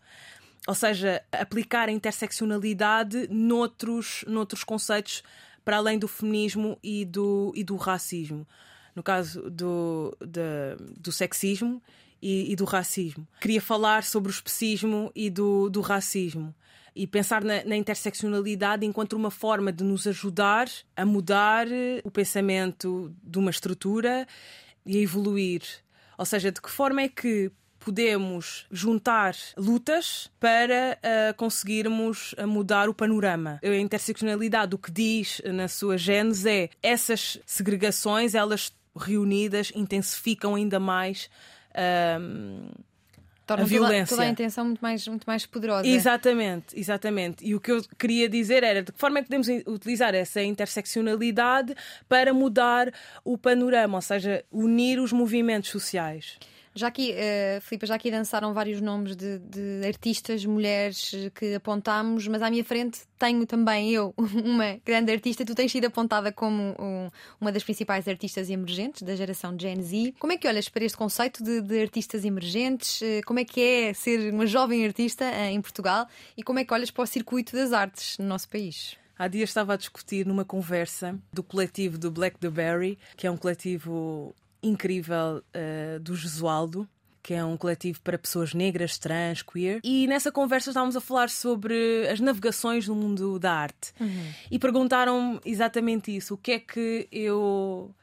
[0.69, 5.23] ou seja, aplicar a interseccionalidade noutros, noutros conceitos
[5.65, 8.47] para além do feminismo e do, e do racismo.
[8.95, 11.83] No caso do, de, do sexismo
[12.21, 13.27] e, e, do racismo.
[13.41, 16.55] Queria falar sobre o especismo e do, do racismo
[16.95, 21.67] e pensar na, na, interseccionalidade enquanto uma forma de nos ajudar a mudar
[22.05, 24.27] o pensamento de uma estrutura
[24.85, 25.63] e a evoluir.
[26.19, 27.51] Ou seja, de que forma é que
[27.89, 33.59] podemos juntar lutas para uh, conseguirmos uh, mudar o panorama.
[33.65, 40.79] A interseccionalidade, o que diz na sua gênese é essas segregações, elas reunidas, intensificam ainda
[40.79, 41.31] mais.
[41.71, 42.71] Uh,
[43.47, 44.09] Torna a violência.
[44.09, 45.89] Toda, toda, a intenção muito mais, muito mais poderosa.
[45.89, 47.47] Exatamente, exatamente.
[47.47, 50.43] E o que eu queria dizer era de que forma é que podemos utilizar essa
[50.43, 51.75] interseccionalidade
[52.07, 52.93] para mudar
[53.25, 56.39] o panorama, ou seja, unir os movimentos sociais.
[56.79, 62.29] Já aqui, uh, Filipe, já aqui dançaram vários nomes de, de, artistas, mulheres que apontámos,
[62.29, 65.45] mas à minha frente tenho também eu uma grande artista.
[65.45, 67.11] Tu tens sido apontada como um,
[67.41, 70.15] uma das principais artistas emergentes da geração Gen Z.
[70.21, 73.03] Como é que olhas para este conceito de, de artistas emergentes?
[73.03, 76.07] Eh, como é que é ser uma jovem artista em Portugal?
[76.37, 78.97] E como é que olhas para o circuito das artes no nosso país?
[79.19, 83.31] Há dias estava a discutir numa conversa do coletivo do Black the Berry, que é
[83.31, 86.89] um coletivo incrível uh, do Jesualdo,
[87.23, 89.81] que é um coletivo para pessoas negras, trans, queer.
[89.85, 93.93] E nessa conversa estávamos a falar sobre as navegações no mundo da arte.
[94.01, 94.33] Uhum.
[94.51, 97.95] E perguntaram exatamente isso: o que é que eu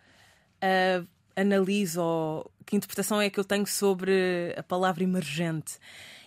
[0.61, 5.79] uh, analiso, ou que interpretação é que eu tenho sobre a palavra emergente?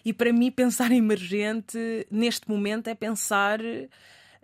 [0.05, 1.79] E para mim, pensar emergente
[2.11, 3.61] neste momento é pensar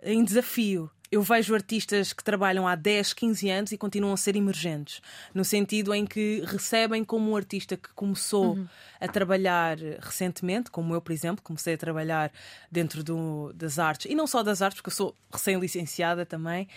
[0.01, 4.35] em desafio eu vejo artistas que trabalham há 10, 15 anos e continuam a ser
[4.35, 5.01] emergentes,
[5.33, 8.67] no sentido em que recebem como um artista que começou uhum.
[8.99, 12.31] a trabalhar recentemente, como eu, por exemplo, comecei a trabalhar
[12.71, 16.67] dentro do, das artes, e não só das artes, porque eu sou recém-licenciada também,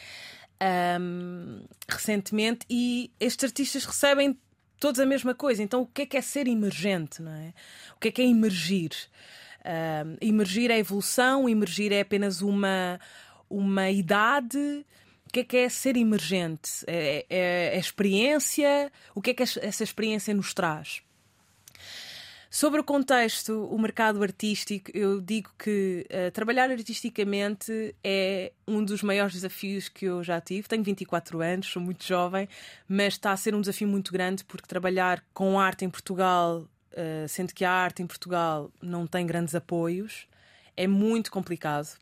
[1.00, 4.38] um, recentemente, e estes artistas recebem
[4.78, 5.62] todos a mesma coisa.
[5.62, 7.22] Então, o que é que é ser emergente?
[7.22, 7.52] Não é?
[7.96, 8.92] O que é que é emergir?
[9.64, 12.98] Um, emergir é evolução, emergir é apenas uma
[13.48, 14.84] uma idade.
[15.26, 16.84] O que é que é ser emergente?
[16.86, 18.90] É, é, é experiência?
[19.14, 21.02] O que é que essa experiência nos traz?
[22.50, 29.02] Sobre o contexto, o mercado artístico, eu digo que uh, trabalhar artisticamente é um dos
[29.02, 30.66] maiores desafios que eu já tive.
[30.66, 32.48] Tenho 24 anos, sou muito jovem,
[32.88, 37.28] mas está a ser um desafio muito grande porque trabalhar com arte em Portugal, uh,
[37.28, 40.26] sendo que a arte em Portugal não tem grandes apoios,
[40.74, 41.98] é muito complicado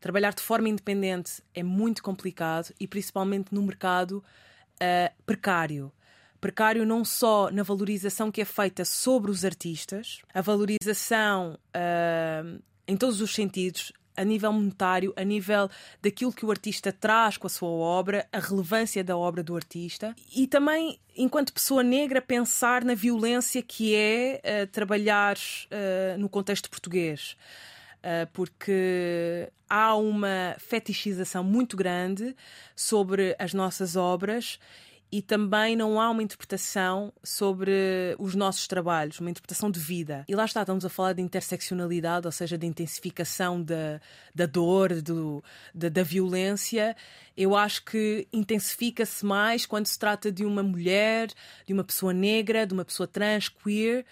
[0.00, 4.24] Trabalhar de forma independente é muito complicado e principalmente no mercado
[4.76, 5.92] uh, precário.
[6.40, 12.96] Precário não só na valorização que é feita sobre os artistas, a valorização uh, em
[12.96, 15.70] todos os sentidos, a nível monetário, a nível
[16.02, 20.14] daquilo que o artista traz com a sua obra, a relevância da obra do artista
[20.34, 26.70] e também, enquanto pessoa negra, pensar na violência que é uh, trabalhar uh, no contexto
[26.70, 27.36] português.
[28.00, 32.34] Uh, porque há uma fetichização muito grande
[32.74, 34.58] sobre as nossas obras
[35.12, 40.24] e também não há uma interpretação sobre os nossos trabalhos, uma interpretação de vida.
[40.28, 44.00] E lá está, estamos a falar de interseccionalidade, ou seja, de intensificação da,
[44.32, 45.42] da dor, do,
[45.74, 46.96] da, da violência.
[47.36, 51.28] Eu acho que intensifica-se mais quando se trata de uma mulher,
[51.66, 54.04] de uma pessoa negra, de uma pessoa trans, queer.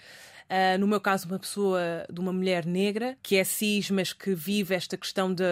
[0.48, 4.34] Uh, no meu caso, uma pessoa de uma mulher negra, que é cis, mas que
[4.34, 5.44] vive esta questão da,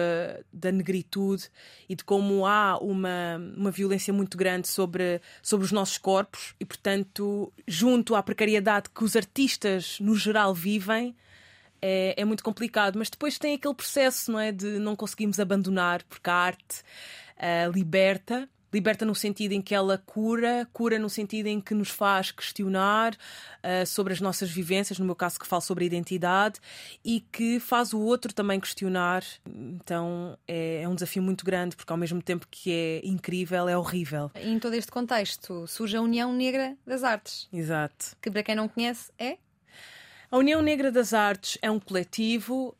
[0.51, 1.49] da negritude
[1.87, 6.65] e de como há uma, uma violência muito grande sobre, sobre os nossos corpos e,
[6.65, 11.15] portanto, junto à precariedade que os artistas, no geral, vivem.
[11.79, 14.51] É, é, muito complicado, mas depois tem aquele processo, não é?
[14.51, 16.81] De não conseguimos abandonar, porque a arte
[17.37, 21.89] uh, liberta Liberta no sentido em que ela cura, cura no sentido em que nos
[21.89, 26.59] faz questionar uh, sobre as nossas vivências, no meu caso, que falo sobre a identidade,
[27.03, 29.23] e que faz o outro também questionar.
[29.45, 33.77] Então é, é um desafio muito grande, porque ao mesmo tempo que é incrível, é
[33.77, 34.31] horrível.
[34.35, 37.47] E em todo este contexto surge a União Negra das Artes.
[37.51, 38.15] Exato.
[38.21, 39.37] Que para quem não conhece é
[40.29, 42.75] a União Negra das Artes é um coletivo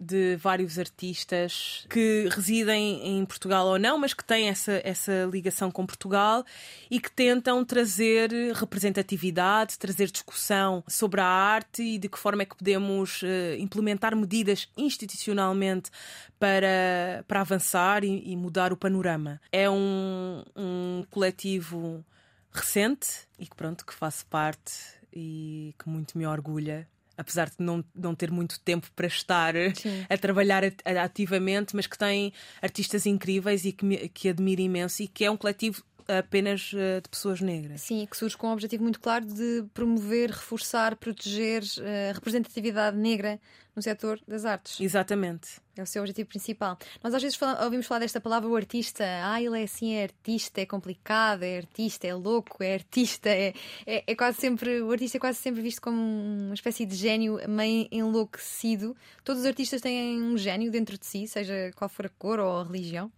[0.00, 5.70] de vários artistas que residem em Portugal ou não, mas que têm essa, essa ligação
[5.70, 6.42] com Portugal
[6.90, 12.46] e que tentam trazer representatividade, trazer discussão sobre a arte e de que forma é
[12.46, 13.26] que podemos uh,
[13.58, 15.90] implementar medidas institucionalmente
[16.38, 19.38] para, para avançar e, e mudar o panorama.
[19.52, 22.02] É um, um coletivo
[22.50, 24.72] recente e que pronto, que faço parte
[25.14, 26.86] e que muito me orgulha
[27.16, 30.04] apesar de não, não ter muito tempo para estar Sim.
[30.08, 30.62] a trabalhar
[31.02, 35.30] ativamente, mas que tem artistas incríveis e que, me, que admiro imenso e que é
[35.30, 37.80] um coletivo apenas uh, de pessoas negras.
[37.82, 42.96] Sim, que surge com um objetivo muito claro de promover, reforçar, proteger uh, a representatividade
[42.96, 43.40] negra
[43.74, 44.80] no setor das artes.
[44.80, 45.60] Exatamente.
[45.76, 46.78] É o seu objetivo principal.
[47.02, 49.04] Nós às vezes falamos, ouvimos falar desta palavra o artista.
[49.24, 53.28] Ah, ele é assim, é artista, é complicado, é artista, é louco, é artista.
[53.28, 53.52] É,
[53.84, 57.40] é, é quase sempre, o artista é quase sempre visto como uma espécie de gênio
[57.48, 58.96] meio enlouquecido.
[59.24, 62.60] Todos os artistas têm um gênio dentro de si, seja qual for a cor ou
[62.60, 63.10] a religião.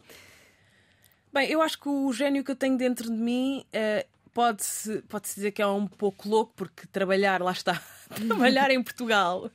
[1.37, 5.29] Bem, eu acho que o gênio que eu tenho dentro de mim uh, pode-se pode
[5.29, 7.79] -se dizer que é um pouco louco, porque trabalhar, lá está,
[8.27, 9.51] trabalhar em Portugal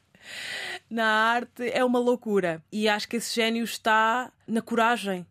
[0.87, 2.63] na arte é uma loucura.
[2.71, 5.25] E acho que esse gênio está na coragem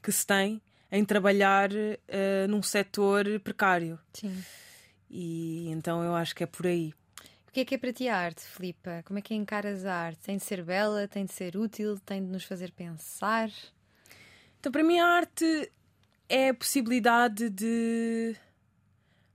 [0.00, 3.98] que se tem em trabalhar uh, num setor precário.
[4.12, 4.40] Sim.
[5.10, 6.94] E então eu acho que é por aí.
[7.48, 9.02] O que é que é para ti a arte, Filipa?
[9.04, 10.20] Como é que encaras a arte?
[10.20, 13.50] Tem de ser bela, tem de ser útil, tem de nos fazer pensar?
[14.60, 15.72] Então, para mim, a arte
[16.28, 18.36] é a possibilidade de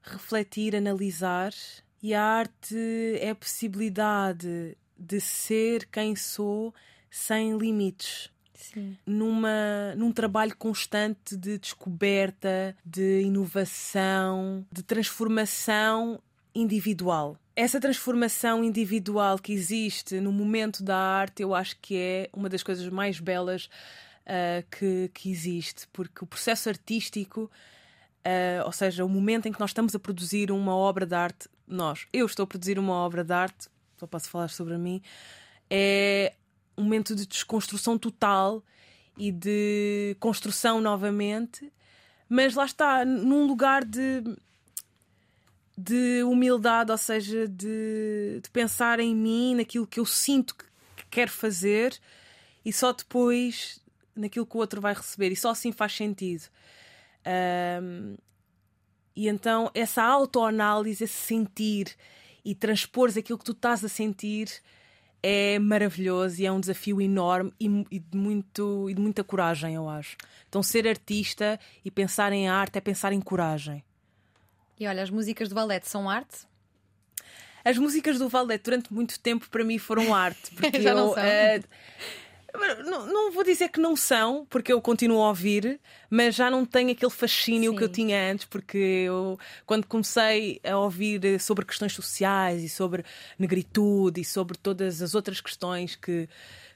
[0.03, 1.53] refletir, analisar,
[2.01, 2.75] e a arte
[3.19, 6.73] é a possibilidade de ser quem sou
[7.09, 8.29] sem limites.
[8.53, 8.97] Sim.
[9.05, 16.19] Numa, num trabalho constante de descoberta, de inovação, de transformação
[16.55, 17.37] individual.
[17.55, 22.63] Essa transformação individual que existe no momento da arte, eu acho que é uma das
[22.63, 23.69] coisas mais belas
[24.27, 27.49] uh, que, que existe, porque o processo artístico,
[28.25, 31.49] uh, ou seja, o momento em que nós estamos a produzir uma obra de arte,
[31.67, 33.67] nós, eu estou a produzir uma obra de arte,
[33.97, 35.01] só posso falar sobre mim,
[35.69, 36.33] é
[36.77, 38.63] um momento de desconstrução total
[39.17, 41.71] e de construção novamente,
[42.27, 44.23] mas lá está, num lugar de,
[45.77, 50.65] de humildade, ou seja, de, de pensar em mim, naquilo que eu sinto que,
[50.95, 51.99] que quero fazer
[52.65, 53.82] e só depois
[54.15, 56.43] naquilo que o outro vai receber e só assim faz sentido.
[57.81, 58.15] Um,
[59.15, 61.95] e então essa autoanálise, esse sentir
[62.43, 64.49] e transpor aquilo que tu estás a sentir
[65.23, 69.73] é maravilhoso e é um desafio enorme e, e, de muito, e de muita coragem,
[69.73, 70.17] eu acho.
[70.49, 73.81] Então, ser artista e pensar em arte é pensar em coragem.
[74.77, 76.45] E olha, as músicas do Valete são arte?
[77.63, 80.51] As músicas do Valete durante muito tempo para mim foram arte.
[80.55, 81.23] Porque Já eu, não são.
[81.23, 81.63] Uh,
[82.85, 85.79] não, não, vou dizer que não são, porque eu continuo a ouvir,
[86.09, 87.77] mas já não tenho aquele fascínio Sim.
[87.77, 93.03] que eu tinha antes, porque eu, quando comecei a ouvir sobre questões sociais e sobre
[93.39, 96.29] negritude e sobre todas as outras questões que,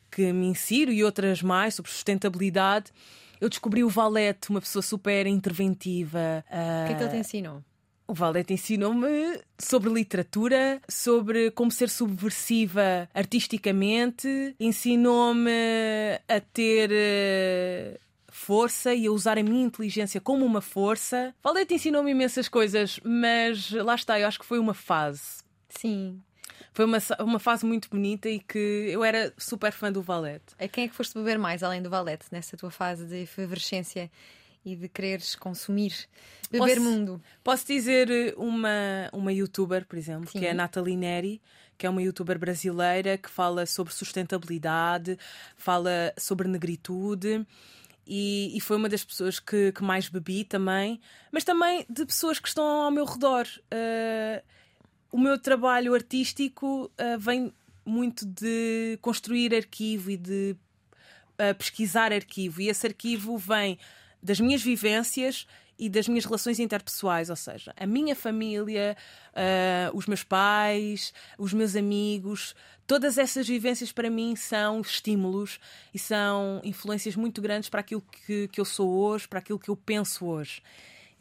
[0.09, 2.91] que me insiro e outras mais, sobre sustentabilidade,
[3.39, 6.43] eu descobri o Valete, uma pessoa super interventiva.
[6.47, 7.63] O que é que ele te ensinou?
[8.07, 15.51] O Valete ensinou-me sobre literatura, sobre como ser subversiva artisticamente, ensinou-me
[16.25, 17.99] a ter eh,
[18.29, 21.35] força e a usar a minha inteligência como uma força.
[21.43, 25.43] Valete ensinou-me imensas coisas, mas lá está, eu acho que foi uma fase.
[25.69, 26.21] Sim.
[26.71, 30.55] Foi uma, uma fase muito bonita e que eu era super fã do Valete.
[30.57, 34.09] A quem é que foste beber mais além do Valete nessa tua fase de efervescência
[34.67, 35.93] e de quereres consumir,
[36.51, 37.21] beber Posso- mundo.
[37.43, 40.39] Posso dizer eh, uma, uma youtuber, por exemplo, Sim.
[40.39, 41.41] que é a Nathalie Neri,
[41.77, 45.17] que é uma youtuber brasileira que fala sobre sustentabilidade,
[45.55, 47.45] fala sobre negritude.
[48.05, 50.99] E, e foi uma das pessoas que, que mais bebi também,
[51.31, 53.45] mas também de pessoas que estão ao meu redor.
[53.71, 54.43] Eh,
[55.11, 57.53] o meu trabalho artístico eh, vem
[57.85, 60.55] muito de construir arquivo e de
[61.37, 63.77] a pesquisar arquivo e esse arquivo vem
[64.21, 65.47] das minhas vivências
[65.79, 68.97] e das minhas relações interpessoais, ou seja, a minha família,
[69.35, 72.55] ah, os meus pais, os meus amigos,
[72.87, 75.59] todas essas vivências para mim são estímulos
[75.93, 79.69] e são influências muito grandes para aquilo que, que eu sou hoje, para aquilo que
[79.69, 80.63] eu penso hoje.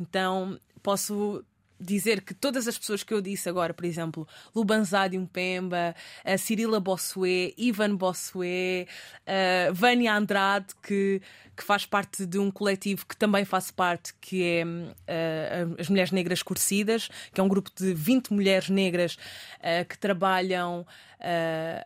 [0.01, 1.45] Então posso
[1.79, 6.81] dizer que todas as pessoas que eu disse agora, por exemplo, Lubanzadi Pemba, a Cirila
[6.81, 8.89] Bossuet, Ivan Bossuet,
[9.27, 11.21] a Vânia Andrade, que,
[11.57, 14.93] que faz parte de um coletivo que também faço parte, que é hum,
[15.79, 19.17] as Mulheres Negras Curcidas, que é um grupo de 20 mulheres negras
[19.89, 20.87] que trabalham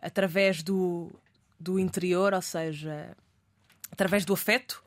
[0.01, 1.11] através do,
[1.59, 3.15] do interior, ou seja,
[3.91, 4.83] através do afeto,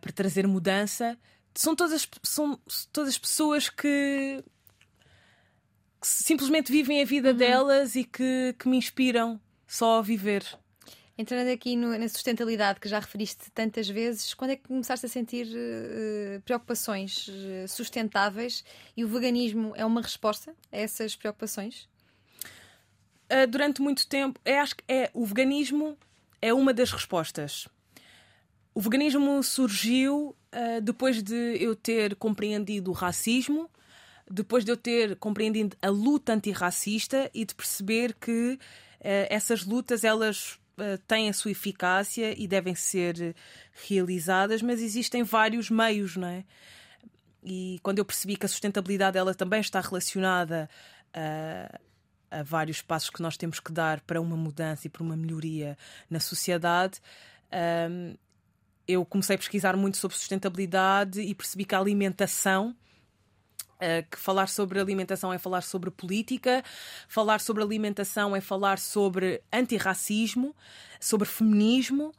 [0.00, 1.18] para trazer mudança.
[1.54, 2.58] São todas, são
[2.92, 4.42] todas pessoas que,
[6.00, 10.44] que simplesmente vivem a vida delas e que, que me inspiram só a viver.
[11.20, 15.08] Entrando aqui no- na sustentabilidade que já referiste tantas vezes, quando é que começaste a
[15.08, 18.62] sentir eh, preocupações eh, sustentáveis
[18.96, 21.88] e o veganismo é uma resposta a essas preocupações?
[23.30, 25.98] Uh, durante muito tempo, é, acho que é, o veganismo
[26.40, 27.66] é uma das respostas.
[28.72, 33.68] O veganismo surgiu uh, depois de eu ter compreendido o racismo,
[34.30, 40.04] depois de eu ter compreendido a luta antirracista e de perceber que uh, essas lutas
[40.04, 43.34] elas uh, têm a sua eficácia e devem ser
[43.88, 46.44] realizadas, mas existem vários meios, não é?
[47.42, 50.68] E quando eu percebi que a sustentabilidade ela também está relacionada
[51.14, 51.78] a,
[52.30, 55.78] a vários passos que nós temos que dar para uma mudança e para uma melhoria
[56.10, 57.00] na sociedade,
[57.90, 58.16] hum,
[58.88, 62.74] eu comecei a pesquisar muito sobre sustentabilidade e percebi que a alimentação.
[63.74, 66.64] uh, que falar sobre alimentação é falar sobre política,
[67.06, 70.56] falar sobre alimentação é falar sobre antirracismo,
[70.98, 72.12] sobre feminismo.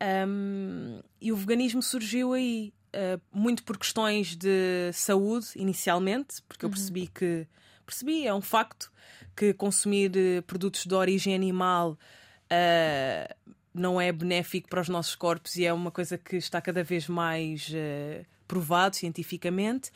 [0.00, 6.70] Um, e o veganismo surgiu aí, uh, muito por questões de saúde, inicialmente, porque eu
[6.70, 7.46] percebi que.
[7.84, 8.92] Percebi, é um facto,
[9.34, 15.56] que consumir eh, produtos de origem animal uh, não é benéfico para os nossos corpos
[15.56, 19.90] e é uma coisa que está cada vez mais uh, provado cientificamente.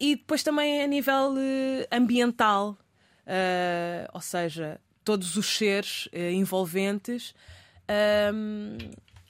[0.00, 2.76] E depois também a nível uh, ambiental,
[3.26, 7.34] uh, ou seja, todos os seres envolventes,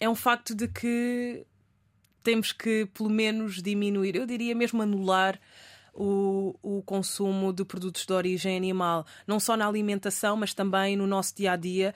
[0.00, 1.46] é um facto de que
[2.24, 5.38] temos que pelo menos diminuir, eu diria mesmo anular
[5.98, 11.06] o, o consumo de produtos de origem animal, não só na alimentação, mas também no
[11.06, 11.94] nosso dia a dia.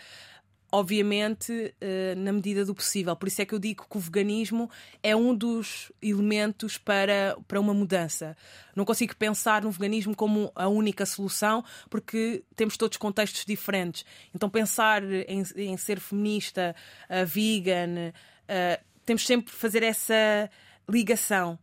[0.74, 3.14] Obviamente, eh, na medida do possível.
[3.14, 4.70] Por isso é que eu digo que o veganismo
[5.02, 8.34] é um dos elementos para, para uma mudança.
[8.74, 14.06] Não consigo pensar no veganismo como a única solução, porque temos todos contextos diferentes.
[14.34, 18.10] Então, pensar em, em ser feminista, uh, vegan,
[18.48, 20.50] uh, temos sempre que fazer essa
[20.88, 21.58] ligação.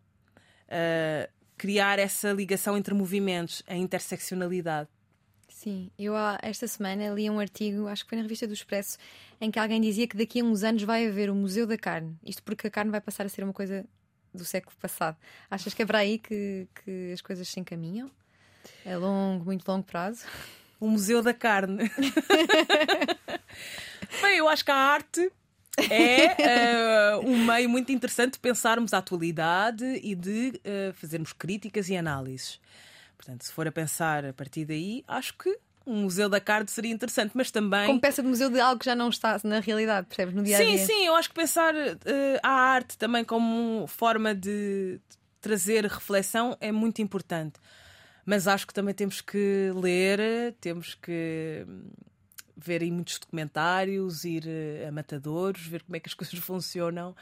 [1.57, 4.87] Criar essa ligação entre movimentos, a interseccionalidade.
[5.61, 8.97] Sim, eu há- esta semana li um artigo, acho que foi na revista do Expresso,
[9.41, 12.15] em que alguém dizia que daqui a uns anos vai haver o Museu da Carne.
[12.23, 13.85] Isto porque a carne vai passar a ser uma coisa
[14.33, 15.17] do século passado.
[15.51, 18.09] Achas que é para aí que, que as coisas se encaminham?
[18.85, 20.23] A longo, muito longo prazo?
[20.79, 21.91] O Museu da Carne.
[24.21, 25.29] Bem, eu acho que a arte
[25.91, 31.89] é eh, um meio muito interessante de pensarmos a atualidade e de eh, fazermos críticas
[31.89, 32.61] e análises.
[33.19, 35.53] Portanto, se for a pensar a partir daí, acho que
[35.85, 37.85] um Museu da Carne seria interessante, mas também.
[37.85, 40.33] Como peça de museu de algo que já não está na realidade, percebes?
[40.33, 40.85] No dia a Sim, dia.
[40.85, 45.01] sim, eu acho que pensar eh, a arte também como forma de
[45.41, 47.59] trazer reflexão é muito importante.
[48.25, 51.65] Mas acho que também temos que ler, temos que
[52.55, 57.13] ver aí muitos documentários, ir eh, a matadouros, ver como é que as coisas funcionam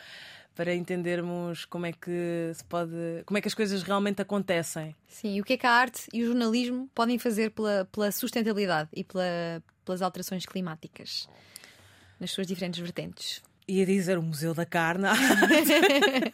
[0.58, 2.92] para entendermos como é que se pode,
[3.28, 4.96] como é que as coisas realmente acontecem.
[5.08, 8.12] Sim, e o que é que a arte e o jornalismo podem fazer pela, pela
[8.12, 11.30] sustentabilidade e pela- pelas alterações climáticas
[12.20, 13.42] nas suas diferentes vertentes?
[13.70, 15.08] ia dizer o Museu da Carne.
[15.08, 15.14] Ah,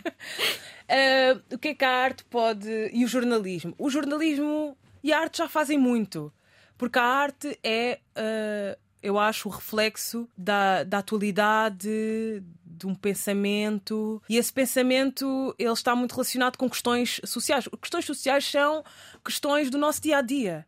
[1.51, 2.69] o que é que a arte pode.
[2.93, 3.73] E o jornalismo?
[3.77, 6.31] O jornalismo e a arte já fazem muito.
[6.77, 14.21] Porque a arte é, ah, eu acho, o reflexo da, da atualidade, de um pensamento
[14.27, 17.67] e esse pensamento ele está muito relacionado com questões sociais.
[17.79, 18.83] Questões sociais são
[19.23, 20.65] questões do nosso dia a dia.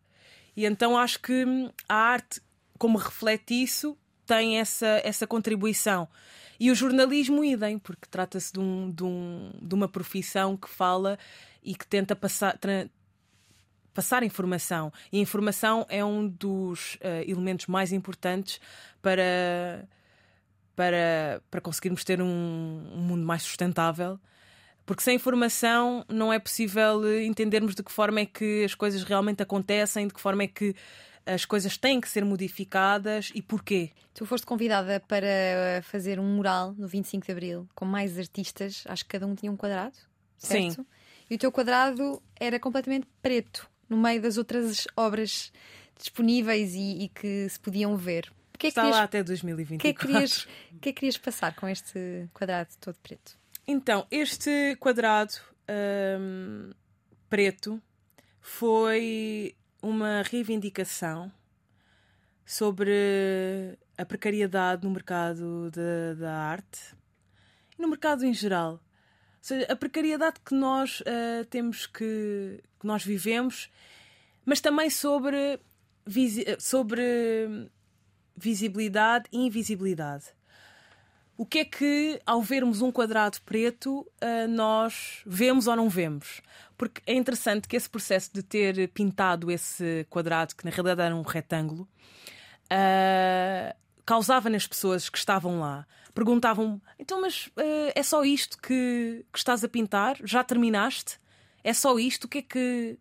[0.56, 1.46] E então acho que
[1.88, 2.42] a arte,
[2.78, 6.08] como reflete isso, tem essa, essa contribuição.
[6.60, 11.20] E o jornalismo, idem, porque trata-se de, um, de, um, de uma profissão que fala
[11.62, 12.58] e que tenta passar,
[13.96, 14.92] passar informação.
[15.12, 18.60] E a informação é um dos uh, elementos mais importantes
[19.02, 19.88] para,
[20.76, 24.20] para, para conseguirmos ter um, um mundo mais sustentável.
[24.86, 29.42] Porque sem informação não é possível entendermos de que forma é que as coisas realmente
[29.42, 30.76] acontecem, de que forma é que
[31.26, 33.90] as coisas têm que ser modificadas e porquê.
[34.14, 39.04] Tu foste convidada para fazer um mural no 25 de Abril com mais artistas, acho
[39.04, 39.98] que cada um tinha um quadrado,
[40.38, 40.76] certo?
[40.76, 40.86] Sim.
[41.28, 45.52] E o teu quadrado era completamente preto, no meio das outras obras
[45.98, 48.32] disponíveis e, e que se podiam ver.
[48.58, 49.76] Que é Está querias, lá até 2024.
[49.76, 50.46] O que, é que, querias,
[50.82, 53.38] que é que querias passar com este quadrado todo preto?
[53.68, 55.34] Então, este quadrado
[56.20, 56.72] hum,
[57.30, 57.82] preto
[58.40, 61.32] foi uma reivindicação
[62.46, 66.96] sobre a precariedade no mercado de, da arte
[67.78, 68.74] e no mercado em geral.
[68.74, 68.80] Ou
[69.42, 73.70] seja, a precariedade que nós uh, temos que, que nós vivemos,
[74.46, 75.60] mas também sobre,
[76.06, 77.68] visi sobre
[78.38, 80.26] visibilidade e invisibilidade.
[81.36, 86.42] O que é que, ao vermos um quadrado preto, uh, nós vemos ou não vemos?
[86.78, 91.16] Porque é interessante que esse processo de ter pintado esse quadrado, que na realidade era
[91.16, 91.90] um retângulo,
[92.72, 93.76] uh,
[94.06, 95.86] causava nas pessoas que estavam lá.
[96.14, 100.18] Perguntavam: então, mas uh, é só isto que, que estás a pintar?
[100.24, 101.20] Já terminaste?
[101.66, 102.26] É só isto?
[102.26, 103.00] O que é que.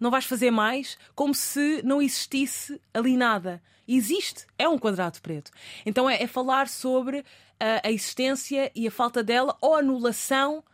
[0.00, 0.96] Não vais fazer mais?
[1.14, 3.62] Como se não existisse ali nada.
[3.86, 5.50] Existe, é um quadrado preto.
[5.84, 7.22] Então é, é falar sobre
[7.60, 10.64] a, a existência e a falta dela ou anulação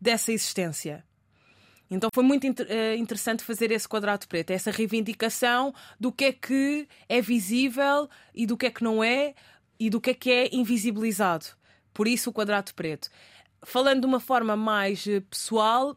[0.00, 1.04] dessa existência.
[1.90, 6.88] Então foi muito uh, interessante fazer esse quadrado preto, essa reivindicação do que é que
[7.08, 9.34] é visível e do que é que não é
[9.80, 11.46] e do que é que é invisibilizado.
[11.92, 13.08] Por isso o quadrado preto.
[13.64, 15.96] Falando de uma forma mais eh, pessoal,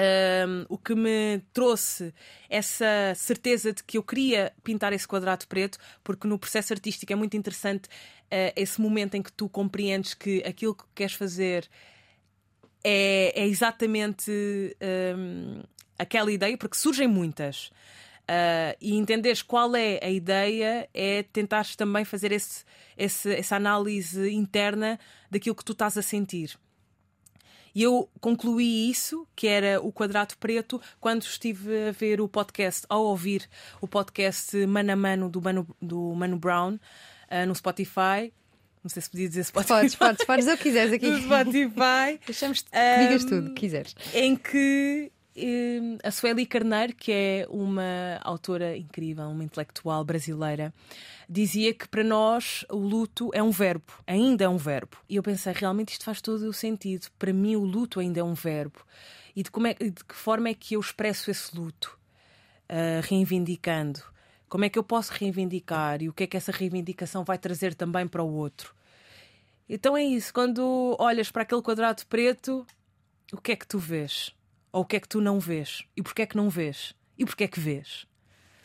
[0.00, 2.14] um, o que me trouxe
[2.48, 7.16] essa certeza de que eu queria pintar esse quadrado preto, porque no processo artístico é
[7.16, 11.68] muito interessante uh, esse momento em que tu compreendes que aquilo que queres fazer
[12.82, 14.30] é, é exatamente
[14.80, 15.62] um,
[15.98, 17.70] aquela ideia, porque surgem muitas.
[18.22, 22.64] Uh, e entenderes qual é a ideia é tentares também fazer esse,
[22.96, 26.56] esse, essa análise interna daquilo que tu estás a sentir.
[27.74, 32.84] E eu concluí isso, que era o quadrado preto, quando estive a ver o podcast,
[32.88, 33.48] ao ouvir
[33.80, 38.32] o podcast Mano a Mano do Mano, do Mano Brown uh, no Spotify.
[38.82, 39.74] Não sei se podia dizer Spotify.
[39.74, 41.06] Podes, podes, podes o que quiseres aqui.
[41.10, 42.18] No Spotify.
[42.24, 43.94] Deixamos que digas tudo, que quiseres.
[44.14, 50.72] Em que um, a Sueli Carneiro, que é uma autora incrível, uma intelectual brasileira,
[51.28, 54.96] dizia que para nós o luto é um verbo, ainda é um verbo.
[55.08, 57.08] E eu pensei, realmente isto faz todo o sentido.
[57.18, 58.80] Para mim, o luto ainda é um verbo.
[59.34, 61.98] E de, como é, de que forma é que eu expresso esse luto?
[62.68, 64.00] Uh, reivindicando.
[64.48, 67.74] Como é que eu posso reivindicar e o que é que essa reivindicação vai trazer
[67.74, 68.74] também para o outro?
[69.68, 72.66] Então é isso, quando olhas para aquele quadrado preto,
[73.32, 74.34] o que é que tu vês?
[74.72, 75.84] Ou o que é que tu não vês?
[75.96, 76.94] E porquê é que não vês?
[77.18, 78.06] E porquê é que vês?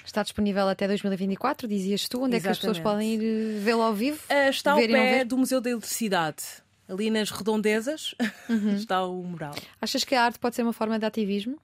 [0.03, 2.23] Está disponível até 2024, dizias tu.
[2.23, 2.37] Onde Exatamente.
[2.37, 4.19] é que as pessoas podem ir vê-lo ao vivo?
[4.29, 6.43] Uh, está ao pé do Museu da Eletricidade.
[6.87, 8.13] Ali nas redondezas
[8.47, 8.75] uhum.
[8.77, 9.55] está o mural.
[9.81, 11.59] Achas que a arte pode ser uma forma de ativismo?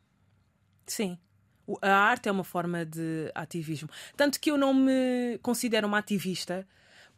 [0.88, 1.18] Sim
[1.82, 3.89] a arte é uma forma de ativismo.
[4.18, 6.68] Tanto que eu não me considero uma ativista,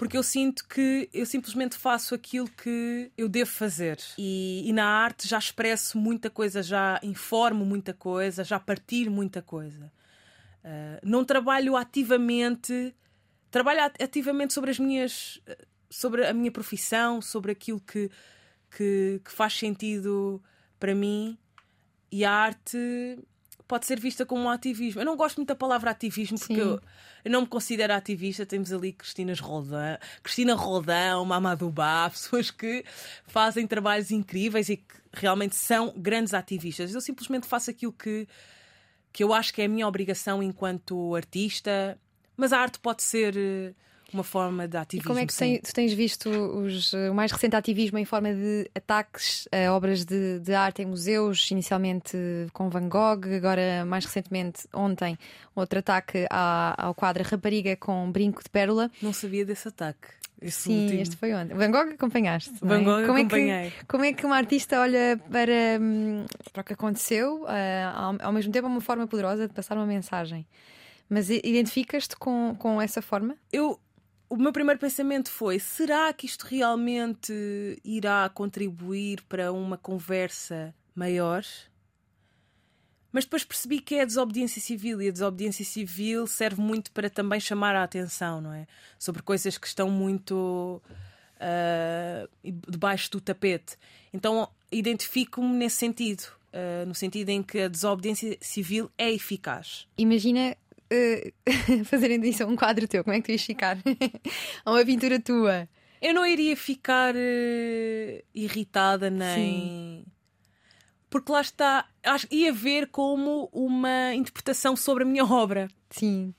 [0.04, 3.98] porque eu sinto que eu simplesmente faço aquilo que eu devo fazer.
[4.18, 9.42] E, e na arte já expresso muita coisa, já informo muita coisa, já partilho muita
[9.42, 9.90] coisa.
[10.62, 12.94] Uh, não trabalho ativamente,
[13.50, 15.42] trabalho ativamente sobre as minhas.
[15.90, 18.12] sobre a minha profissão, sobre aquilo que,
[18.76, 20.44] que, que faz sentido
[20.78, 21.38] para mim.
[22.12, 23.18] E a arte
[23.68, 25.02] pode ser vista como um ativismo.
[25.02, 26.82] Eu não gosto muito da palavra ativismo porque eu,
[27.24, 28.46] eu, não me considero ativista.
[28.46, 32.84] Temos ali Cristina Rodão, Cristina Rodão, Mamadou Bá, pessoas que
[33.28, 36.94] fazem trabalhos incríveis e que realmente são grandes ativistas.
[36.94, 38.28] Eu simplesmente faço aquilo que,
[39.12, 41.98] que eu acho que é a minha obrigação enquanto artista.
[42.36, 43.74] Mas a arte pode ser eh,
[44.14, 45.06] uma forma de ativismo.
[45.06, 48.34] E como é que tem, tu tens visto os, o mais recente ativismo em forma
[48.34, 52.18] de ataques a obras de, de, arte em museus, inicialmente
[52.54, 55.18] com Van Gogh, agora mais recentemente, ontem,
[55.56, 58.90] outro ataque à, ao quadro Rapariga com Brinco de Pérola?
[59.02, 60.24] Não sabia desse ataque.
[60.50, 61.02] Sim, último.
[61.02, 61.54] este foi ontem.
[61.56, 62.52] Van Gogh acompanhaste.
[62.52, 62.66] é?
[62.68, 63.68] Van Gogh como acompanhei.
[63.68, 67.94] É que, como é que uma artista olha para, hum, para o que aconteceu, ah,
[67.96, 70.46] ao, ao mesmo tempo é uma forma poderosa de passar uma mensagem.
[71.10, 73.36] Mas identificas-te com, com essa forma?
[73.52, 73.80] eu
[74.34, 81.46] o meu primeiro pensamento foi: será que isto realmente irá contribuir para uma conversa maior?
[83.12, 87.12] Mas depois percebi que é a desobediência civil e a desobediência civil serve muito para
[87.12, 88.66] também chamar a atenção, não é?
[88.98, 90.82] Sobre coisas que estão muito
[91.40, 92.28] ah,
[92.68, 93.78] debaixo do tapete.
[94.12, 99.88] Então identifico-me nesse sentido, ah, no sentido em que a desobediência civil é eficaz.
[99.96, 100.58] Imagina
[100.94, 101.34] eh,
[101.86, 103.78] fazerem disso um quadro teu, como é que tu ias ficar?
[104.66, 105.68] Ou uma pintura tua?
[106.00, 110.06] Eu não iria ficar eh, irritada nem.
[111.10, 115.68] Porque lá está, acho que ia ver como uma interpretação sobre a minha obra.
[115.90, 116.34] Sim.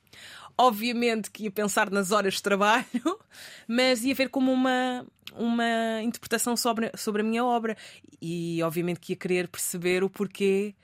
[0.57, 2.85] Obviamente que ia pensar nas horas de trabalho,
[3.67, 7.77] mas ia ver como uma, uma interpretação sobre, sobre a minha obra.
[8.21, 10.75] E obviamente que ia querer perceber o porquê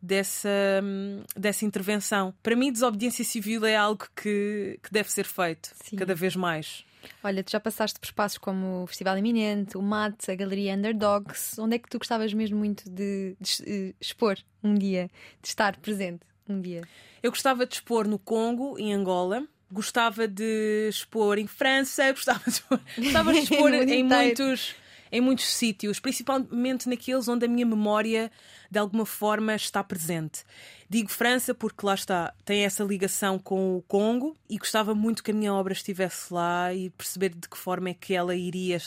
[0.00, 0.48] dessa,
[0.82, 2.34] hum, dessa intervenção.
[2.42, 5.96] Para mim, desobediência civil é algo que, que deve ser feito Sim.
[5.96, 6.84] cada vez mais.
[7.22, 11.58] Olha, tu já passaste por espaços como o Festival Iminente, o MAT, a Galeria Underdogs.
[11.58, 15.10] Onde é que tu gostavas mesmo muito de, de, eh, expor um dia,
[15.42, 16.82] de estar presente um dia?
[17.22, 19.46] Eu gostava de expor no Congo, em Angola.
[19.72, 24.74] Gostava de expor em França, gostava de expor, gostava de expor em muitos,
[25.12, 28.30] em muitos sítios, principalmente naqueles onde a minha memória
[28.70, 30.44] de alguma forma está presente.
[30.88, 35.30] Digo França porque lá está, tem essa ligação com o Congo e gostava muito que
[35.30, 38.78] a minha obra estivesse lá e perceber de que forma é que ela iria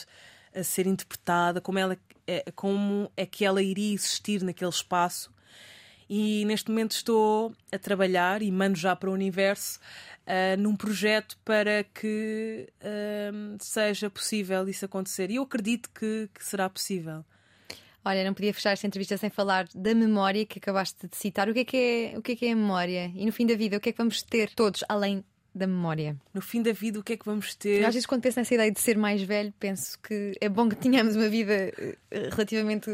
[0.62, 1.96] ser interpretada, como, ela,
[2.26, 5.32] é- como é que ela iria existir naquele espaço
[6.08, 9.78] e neste momento estou a trabalhar e mando já para o universo
[10.26, 15.30] ah, num projeto para que ah, seja possível isso acontecer.
[15.30, 17.24] E eu acredito que, que será possível.
[18.04, 21.48] Olha, não podia fechar esta entrevista sem falar da memória que acabaste de citar.
[21.48, 23.10] O que é que é, o que é, que é a memória?
[23.14, 25.24] E no fim da vida, o que é que vamos ter todos além
[25.54, 26.16] da memória?
[26.32, 27.80] No fim da vida, o que é que vamos ter?
[27.80, 30.68] Eu, às vezes, quando penso nessa ideia de ser mais velho, penso que é bom
[30.68, 32.90] que tenhamos uma vida eh, relativamente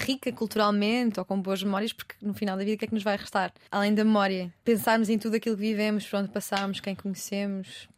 [0.00, 2.94] rica culturalmente ou com boas memórias, porque no final da vida, o que é que
[2.94, 3.52] nos vai restar?
[3.70, 7.88] Além da memória, pensarmos em tudo aquilo que vivemos, por onde passamos, quem conhecemos.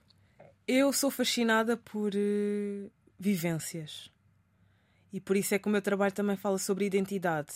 [0.68, 4.11] Eu sou fascinada por eh, vivências.
[5.12, 7.53] E por isso é que o meu trabalho também fala sobre identidade.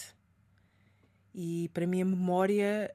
[1.35, 2.95] E para mim a memória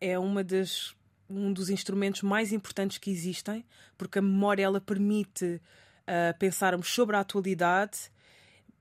[0.00, 0.94] é uma das,
[1.28, 3.64] um dos instrumentos mais importantes que existem,
[3.96, 5.60] porque a memória ela permite
[6.06, 8.10] ah, pensarmos sobre a atualidade,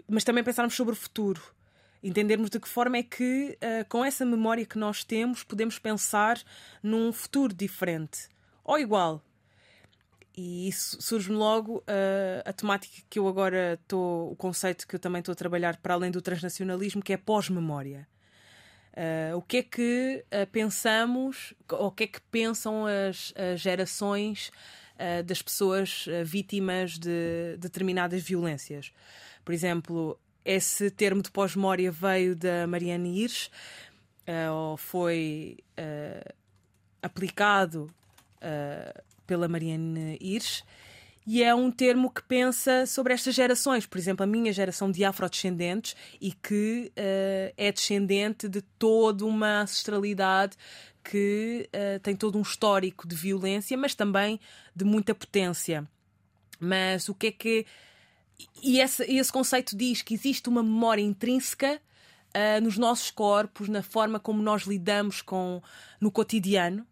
[0.07, 1.41] mas também pensarmos sobre o futuro.
[2.01, 6.41] Entendermos de que forma é que, ah, com essa memória que nós temos, podemos pensar
[6.81, 8.29] num futuro diferente
[8.63, 9.21] ou igual.
[10.35, 14.99] E isso surge-me logo ah, a temática que eu agora estou, o conceito que eu
[14.99, 18.07] também estou a trabalhar para além do transnacionalismo, que é pós-memória.
[18.97, 23.61] Ah, o que é que ah, pensamos, ou o que é que pensam as, as
[23.61, 24.51] gerações
[24.97, 28.91] ah, das pessoas vítimas de determinadas violências?
[29.45, 33.51] Por exemplo, esse termo de pós-memória veio da Marianne Hirsch,
[34.51, 35.57] ou foi
[37.01, 37.89] aplicado
[39.25, 40.63] pela Marianne Hirsch.
[41.29, 45.03] E é um termo que pensa sobre estas gerações, por exemplo, a minha geração de
[45.03, 50.55] afrodescendentes e que eh, é descendente de toda uma ancestralidade
[51.03, 54.39] que eh, tem todo um histórico de violência, mas também
[54.73, 55.85] de muita potência.
[56.61, 57.65] Mas o que é que.
[58.63, 61.81] E esse, esse conceito diz que existe uma memória intrínseca
[62.33, 65.61] ah, nos nossos corpos, na forma como nós lidamos com
[65.99, 66.87] no cotidiano.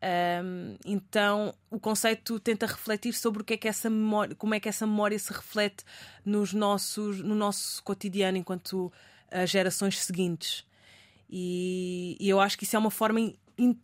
[0.00, 4.60] Um, então o conceito tenta refletir sobre o que é que essa memória, como é
[4.60, 5.84] que essa memória se reflete
[6.24, 8.92] nos nossos, no nosso cotidiano enquanto
[9.30, 10.64] as gerações seguintes.
[11.28, 13.36] E, e eu acho que isso é uma forma in-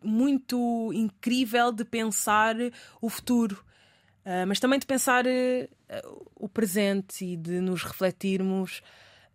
[0.03, 2.55] muito incrível de pensar
[3.01, 3.63] o futuro,
[4.27, 5.69] Ah, mas também de pensar eh,
[6.35, 8.81] o presente e de nos refletirmos,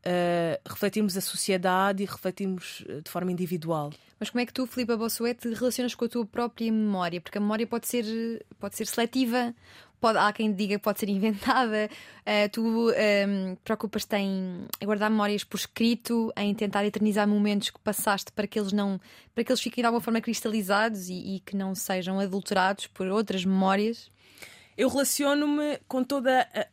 [0.05, 3.93] ah, refletirmos a sociedade e refletirmos eh, de forma individual.
[4.19, 7.21] Mas como é que tu, Filipe Bossuet, te relacionas com a tua própria memória?
[7.21, 9.55] Porque a memória pode ser, pode ser seletiva,
[9.99, 11.89] pode, há quem diga que pode ser inventada.
[12.27, 18.31] Eh, tu ehm, preocupas-te em guardar memórias por escrito, em tentar eternizar momentos que passaste
[18.33, 19.01] para que eles não
[19.35, 23.07] para que eles fiquem de alguma forma cristalizados e, e que não sejam adulterados por
[23.07, 24.11] outras memórias.
[24.77, 26.67] eu relaciono-me com toda a-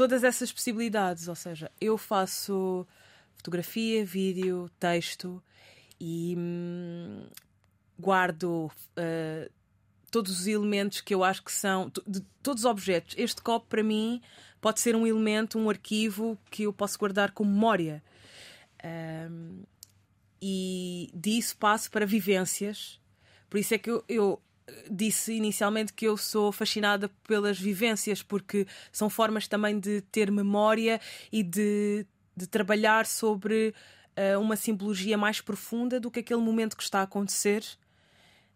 [0.00, 2.86] todas essas possibilidades, ou seja, eu faço
[3.34, 5.42] fotografia, vídeo, texto
[6.00, 7.26] e hum,
[7.98, 9.52] guardo uh,
[10.10, 13.14] todos os elementos que eu acho que são, de todos os objetos.
[13.18, 14.22] Este copo, para mim,
[14.58, 18.02] pode ser um elemento, um arquivo que eu posso guardar como memória.
[18.82, 19.64] Um,
[20.40, 22.98] e disso passo para vivências.
[23.50, 24.42] Por isso é que eu, eu
[24.90, 31.00] disse inicialmente que eu sou fascinada pelas vivências, porque são formas também de ter memória
[31.32, 32.06] e de,
[32.36, 33.74] de trabalhar sobre
[34.16, 37.64] uh, uma simbologia mais profunda do que aquele momento que está a acontecer.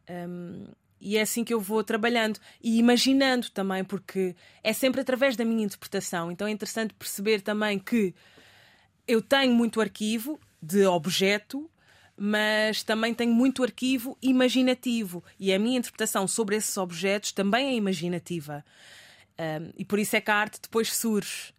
[0.08, 0.66] Um,
[1.00, 5.44] e é assim que eu vou trabalhando e imaginando também, porque é sempre através da
[5.44, 6.30] minha interpretação.
[6.30, 8.14] Então é interessante perceber também que
[9.06, 11.70] eu tenho muito arquivo de objeto,
[12.16, 17.74] mas também tenho muito arquivo imaginativo e a minha interpretação sobre esses objetos também é
[17.74, 18.64] imaginativa.
[19.38, 21.52] Um, e por isso é que a arte depois surge.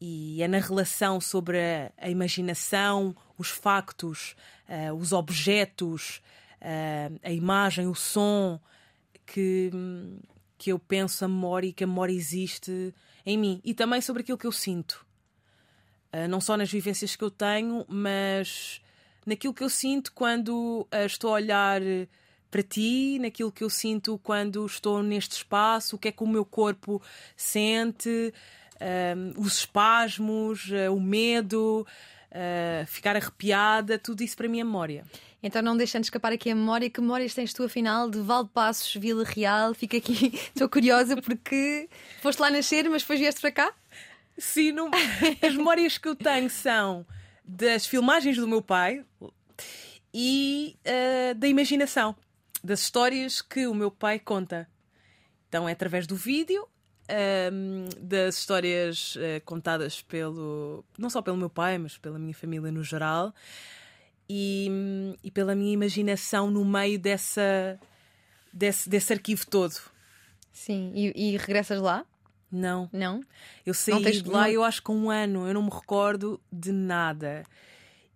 [0.00, 4.36] E é na relação sobre a, a imaginação, os factos,
[4.68, 6.22] uh, os objetos,
[6.60, 8.60] uh, a imagem, o som,
[9.24, 9.70] que,
[10.58, 12.94] que eu penso a memória e que a memória existe
[13.24, 13.60] em mim.
[13.64, 15.04] E também sobre aquilo que eu sinto.
[16.12, 18.80] Uh, não só nas vivências que eu tenho, mas
[19.26, 21.82] naquilo que eu sinto quando uh, estou a olhar
[22.50, 26.26] para ti, naquilo que eu sinto quando estou neste espaço, o que é que o
[26.26, 27.02] meu corpo
[27.36, 28.32] sente,
[29.36, 31.86] os espasmos, o medo,
[32.86, 35.04] ficar arrepiada, tudo isso para mim é memória.
[35.42, 39.24] Então não deixando escapar aqui a memória, que memórias tens tu afinal de Valdepassos, Vila
[39.24, 39.74] Real?
[39.74, 41.88] Fica aqui, estou curiosa porque
[42.20, 43.72] foste lá nascer, mas depois vieste para cá?
[44.38, 44.90] Sim, não...
[45.40, 47.06] as memórias que eu tenho são
[47.46, 49.04] das filmagens do meu pai
[50.12, 52.16] e uh, da imaginação,
[52.62, 54.68] das histórias que o meu pai conta.
[55.48, 56.66] Então é através do vídeo,
[57.08, 62.72] ehm, das histórias uh, contadas pelo não só pelo meu pai, mas pela minha família
[62.72, 63.32] no geral
[64.28, 64.68] e,
[65.22, 67.78] e pela minha imaginação no meio dessa,
[68.52, 69.76] desse, desse arquivo todo.
[70.52, 72.04] Sim, e, e regressas lá?
[72.56, 72.88] Não.
[72.92, 73.22] Não?
[73.64, 76.72] Eu saí não de lá, eu acho que um ano, eu não me recordo de
[76.72, 77.44] nada.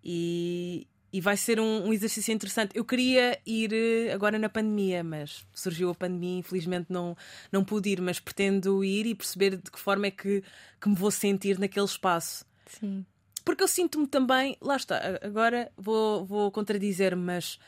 [0.02, 2.76] E, e vai ser um, um, exercício interessante.
[2.76, 7.16] Eu queria ir eh, agora na pandemia, mas surgiu a pandemia, infelizmente não,
[7.52, 10.42] não pude ir, mas pretendo ir e perceber de que forma é que,
[10.80, 12.44] que me vou sentir naquele espaço.
[12.66, 13.04] Sim
[13.44, 17.58] porque eu sinto-me também, lá está, agora vou, vou contradizer, mas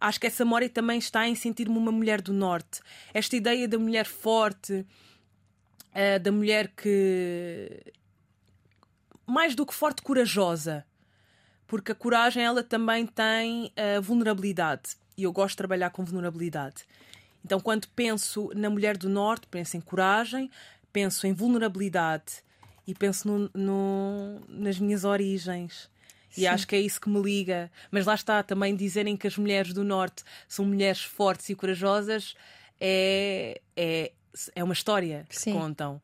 [0.00, 2.80] acho que essa memória também está em sentir-me uma mulher do Norte.
[3.12, 4.86] Esta ideia da mulher forte,
[5.96, 7.82] uh, da mulher que.
[9.26, 10.84] mais do que forte, corajosa.
[11.66, 14.96] Porque a coragem, ela também tem uh, vulnerabilidade.
[15.16, 16.84] E eu gosto de trabalhar com vulnerabilidade.
[17.44, 20.50] Então, quando penso na mulher do Norte, penso em coragem,
[20.92, 22.44] penso em vulnerabilidade
[22.86, 25.90] e penso no, no, nas minhas origens.
[26.30, 26.42] Sim.
[26.42, 27.70] E acho que é isso que me liga.
[27.90, 32.34] Mas lá está, também dizerem que as mulheres do Norte são mulheres fortes e corajosas
[32.80, 34.12] é, é,
[34.54, 35.96] é uma história que contam.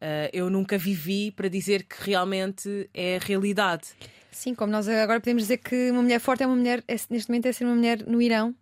[0.00, 3.88] Uh, eu nunca vivi para dizer que realmente é a realidade.
[4.30, 7.28] Sim, como nós agora podemos dizer que uma mulher forte é uma mulher, é, neste
[7.28, 8.54] momento é ser uma mulher no Irão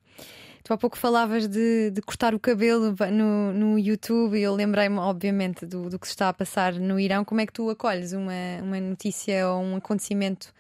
[0.69, 4.99] Tu há pouco falavas de, de cortar o cabelo no, no YouTube e eu lembrei-me,
[4.99, 7.25] obviamente, do, do que se está a passar no Irão.
[7.25, 8.33] Como é que tu acolhes uma,
[8.63, 10.53] uma notícia ou um acontecimento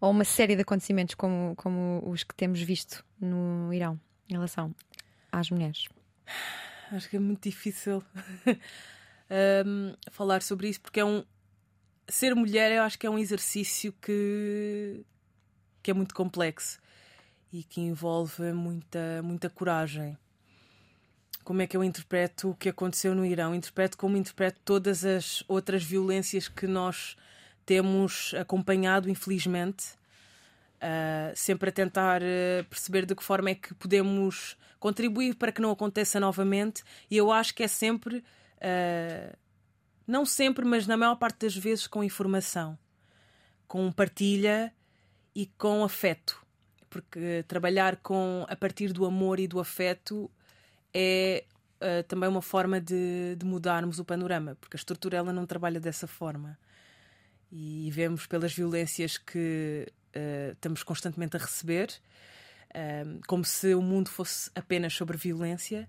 [0.00, 4.72] ou uma série de acontecimentos como, como os que temos visto no Irão em relação
[5.32, 5.88] às mulheres?
[6.92, 8.02] Acho que é muito difícil
[9.66, 11.24] um, falar sobre isso porque é um.
[12.08, 15.04] Ser mulher, eu acho que é um exercício que,
[15.82, 16.80] que é muito complexo
[17.52, 20.16] e que envolve muita, muita coragem.
[21.44, 23.54] Como é que eu interpreto o que aconteceu no Irão?
[23.54, 27.14] Interpreto como interpreto todas as outras violências que nós
[27.66, 29.97] temos acompanhado, infelizmente,
[30.78, 35.60] uh, sempre a tentar uh, perceber de que forma é que podemos contribuir para que
[35.60, 36.82] não aconteça novamente.
[37.10, 39.36] E eu acho que é sempre, uh,
[40.06, 42.78] não sempre, mas na maior parte das vezes, com informação,
[43.66, 44.72] com partilha
[45.34, 46.46] e com afeto
[46.90, 50.30] porque trabalhar com a partir do amor e do afeto
[50.94, 51.44] é
[52.08, 56.08] também uma forma de, de, mudarmos o panorama, porque a estrutura ela não trabalha dessa
[56.08, 56.58] forma.
[57.52, 61.88] E vemos pelas violências que uh, estamos constantemente a receber,
[62.70, 65.88] uh, como se o mundo fosse apenas sobre violência,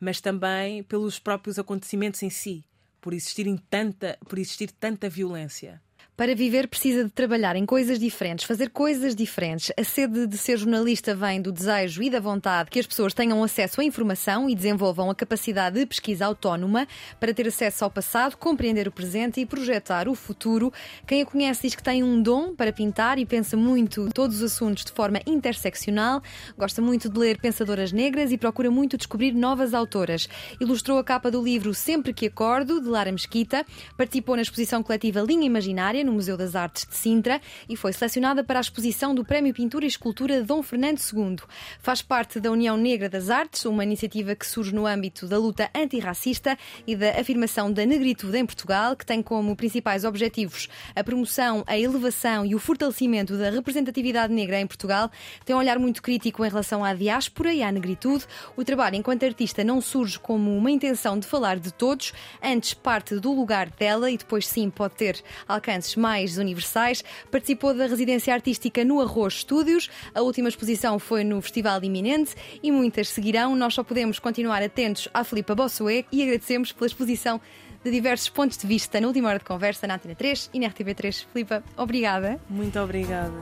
[0.00, 2.64] mas também pelos próprios acontecimentos em si,
[3.00, 5.80] por existirem tanta, por existir tanta violência.
[6.20, 9.72] Para viver precisa de trabalhar em coisas diferentes, fazer coisas diferentes.
[9.74, 13.42] A sede de ser jornalista vem do desejo e da vontade que as pessoas tenham
[13.42, 16.86] acesso à informação e desenvolvam a capacidade de pesquisa autónoma
[17.18, 20.70] para ter acesso ao passado, compreender o presente e projetar o futuro.
[21.06, 24.52] Quem a conhece diz que tem um dom para pintar e pensa muito todos os
[24.52, 26.22] assuntos de forma interseccional.
[26.54, 30.28] Gosta muito de ler pensadoras negras e procura muito descobrir novas autoras.
[30.60, 33.64] Ilustrou a capa do livro Sempre que Acordo, de Lara Mesquita.
[33.96, 38.42] Participou na exposição coletiva Linha Imaginária no Museu das Artes de Sintra e foi selecionada
[38.42, 41.36] para a exposição do Prémio Pintura e Escultura Dom Fernando II.
[41.80, 45.70] Faz parte da União Negra das Artes, uma iniciativa que surge no âmbito da luta
[45.74, 51.62] antirracista e da afirmação da negritude em Portugal, que tem como principais objetivos a promoção,
[51.66, 55.10] a elevação e o fortalecimento da representatividade negra em Portugal.
[55.44, 58.26] Tem um olhar muito crítico em relação à diáspora e à negritude.
[58.56, 62.12] O trabalho enquanto artista não surge como uma intenção de falar de todos,
[62.42, 67.04] antes parte do lugar dela e depois sim pode ter alcances mais universais.
[67.30, 69.90] Participou da residência artística no Arroz Studios.
[70.14, 73.54] A última exposição foi no Festival Iminente e muitas seguirão.
[73.54, 77.40] Nós só podemos continuar atentos à Filipa Bossuet e agradecemos pela exposição
[77.84, 80.68] de diversos pontos de vista na última hora de conversa na Antena 3 e na
[80.68, 81.26] RTV3.
[81.32, 82.40] Filipa, obrigada.
[82.48, 83.34] Muito obrigada.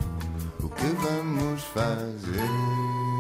[0.60, 3.17] O que vamos fazer?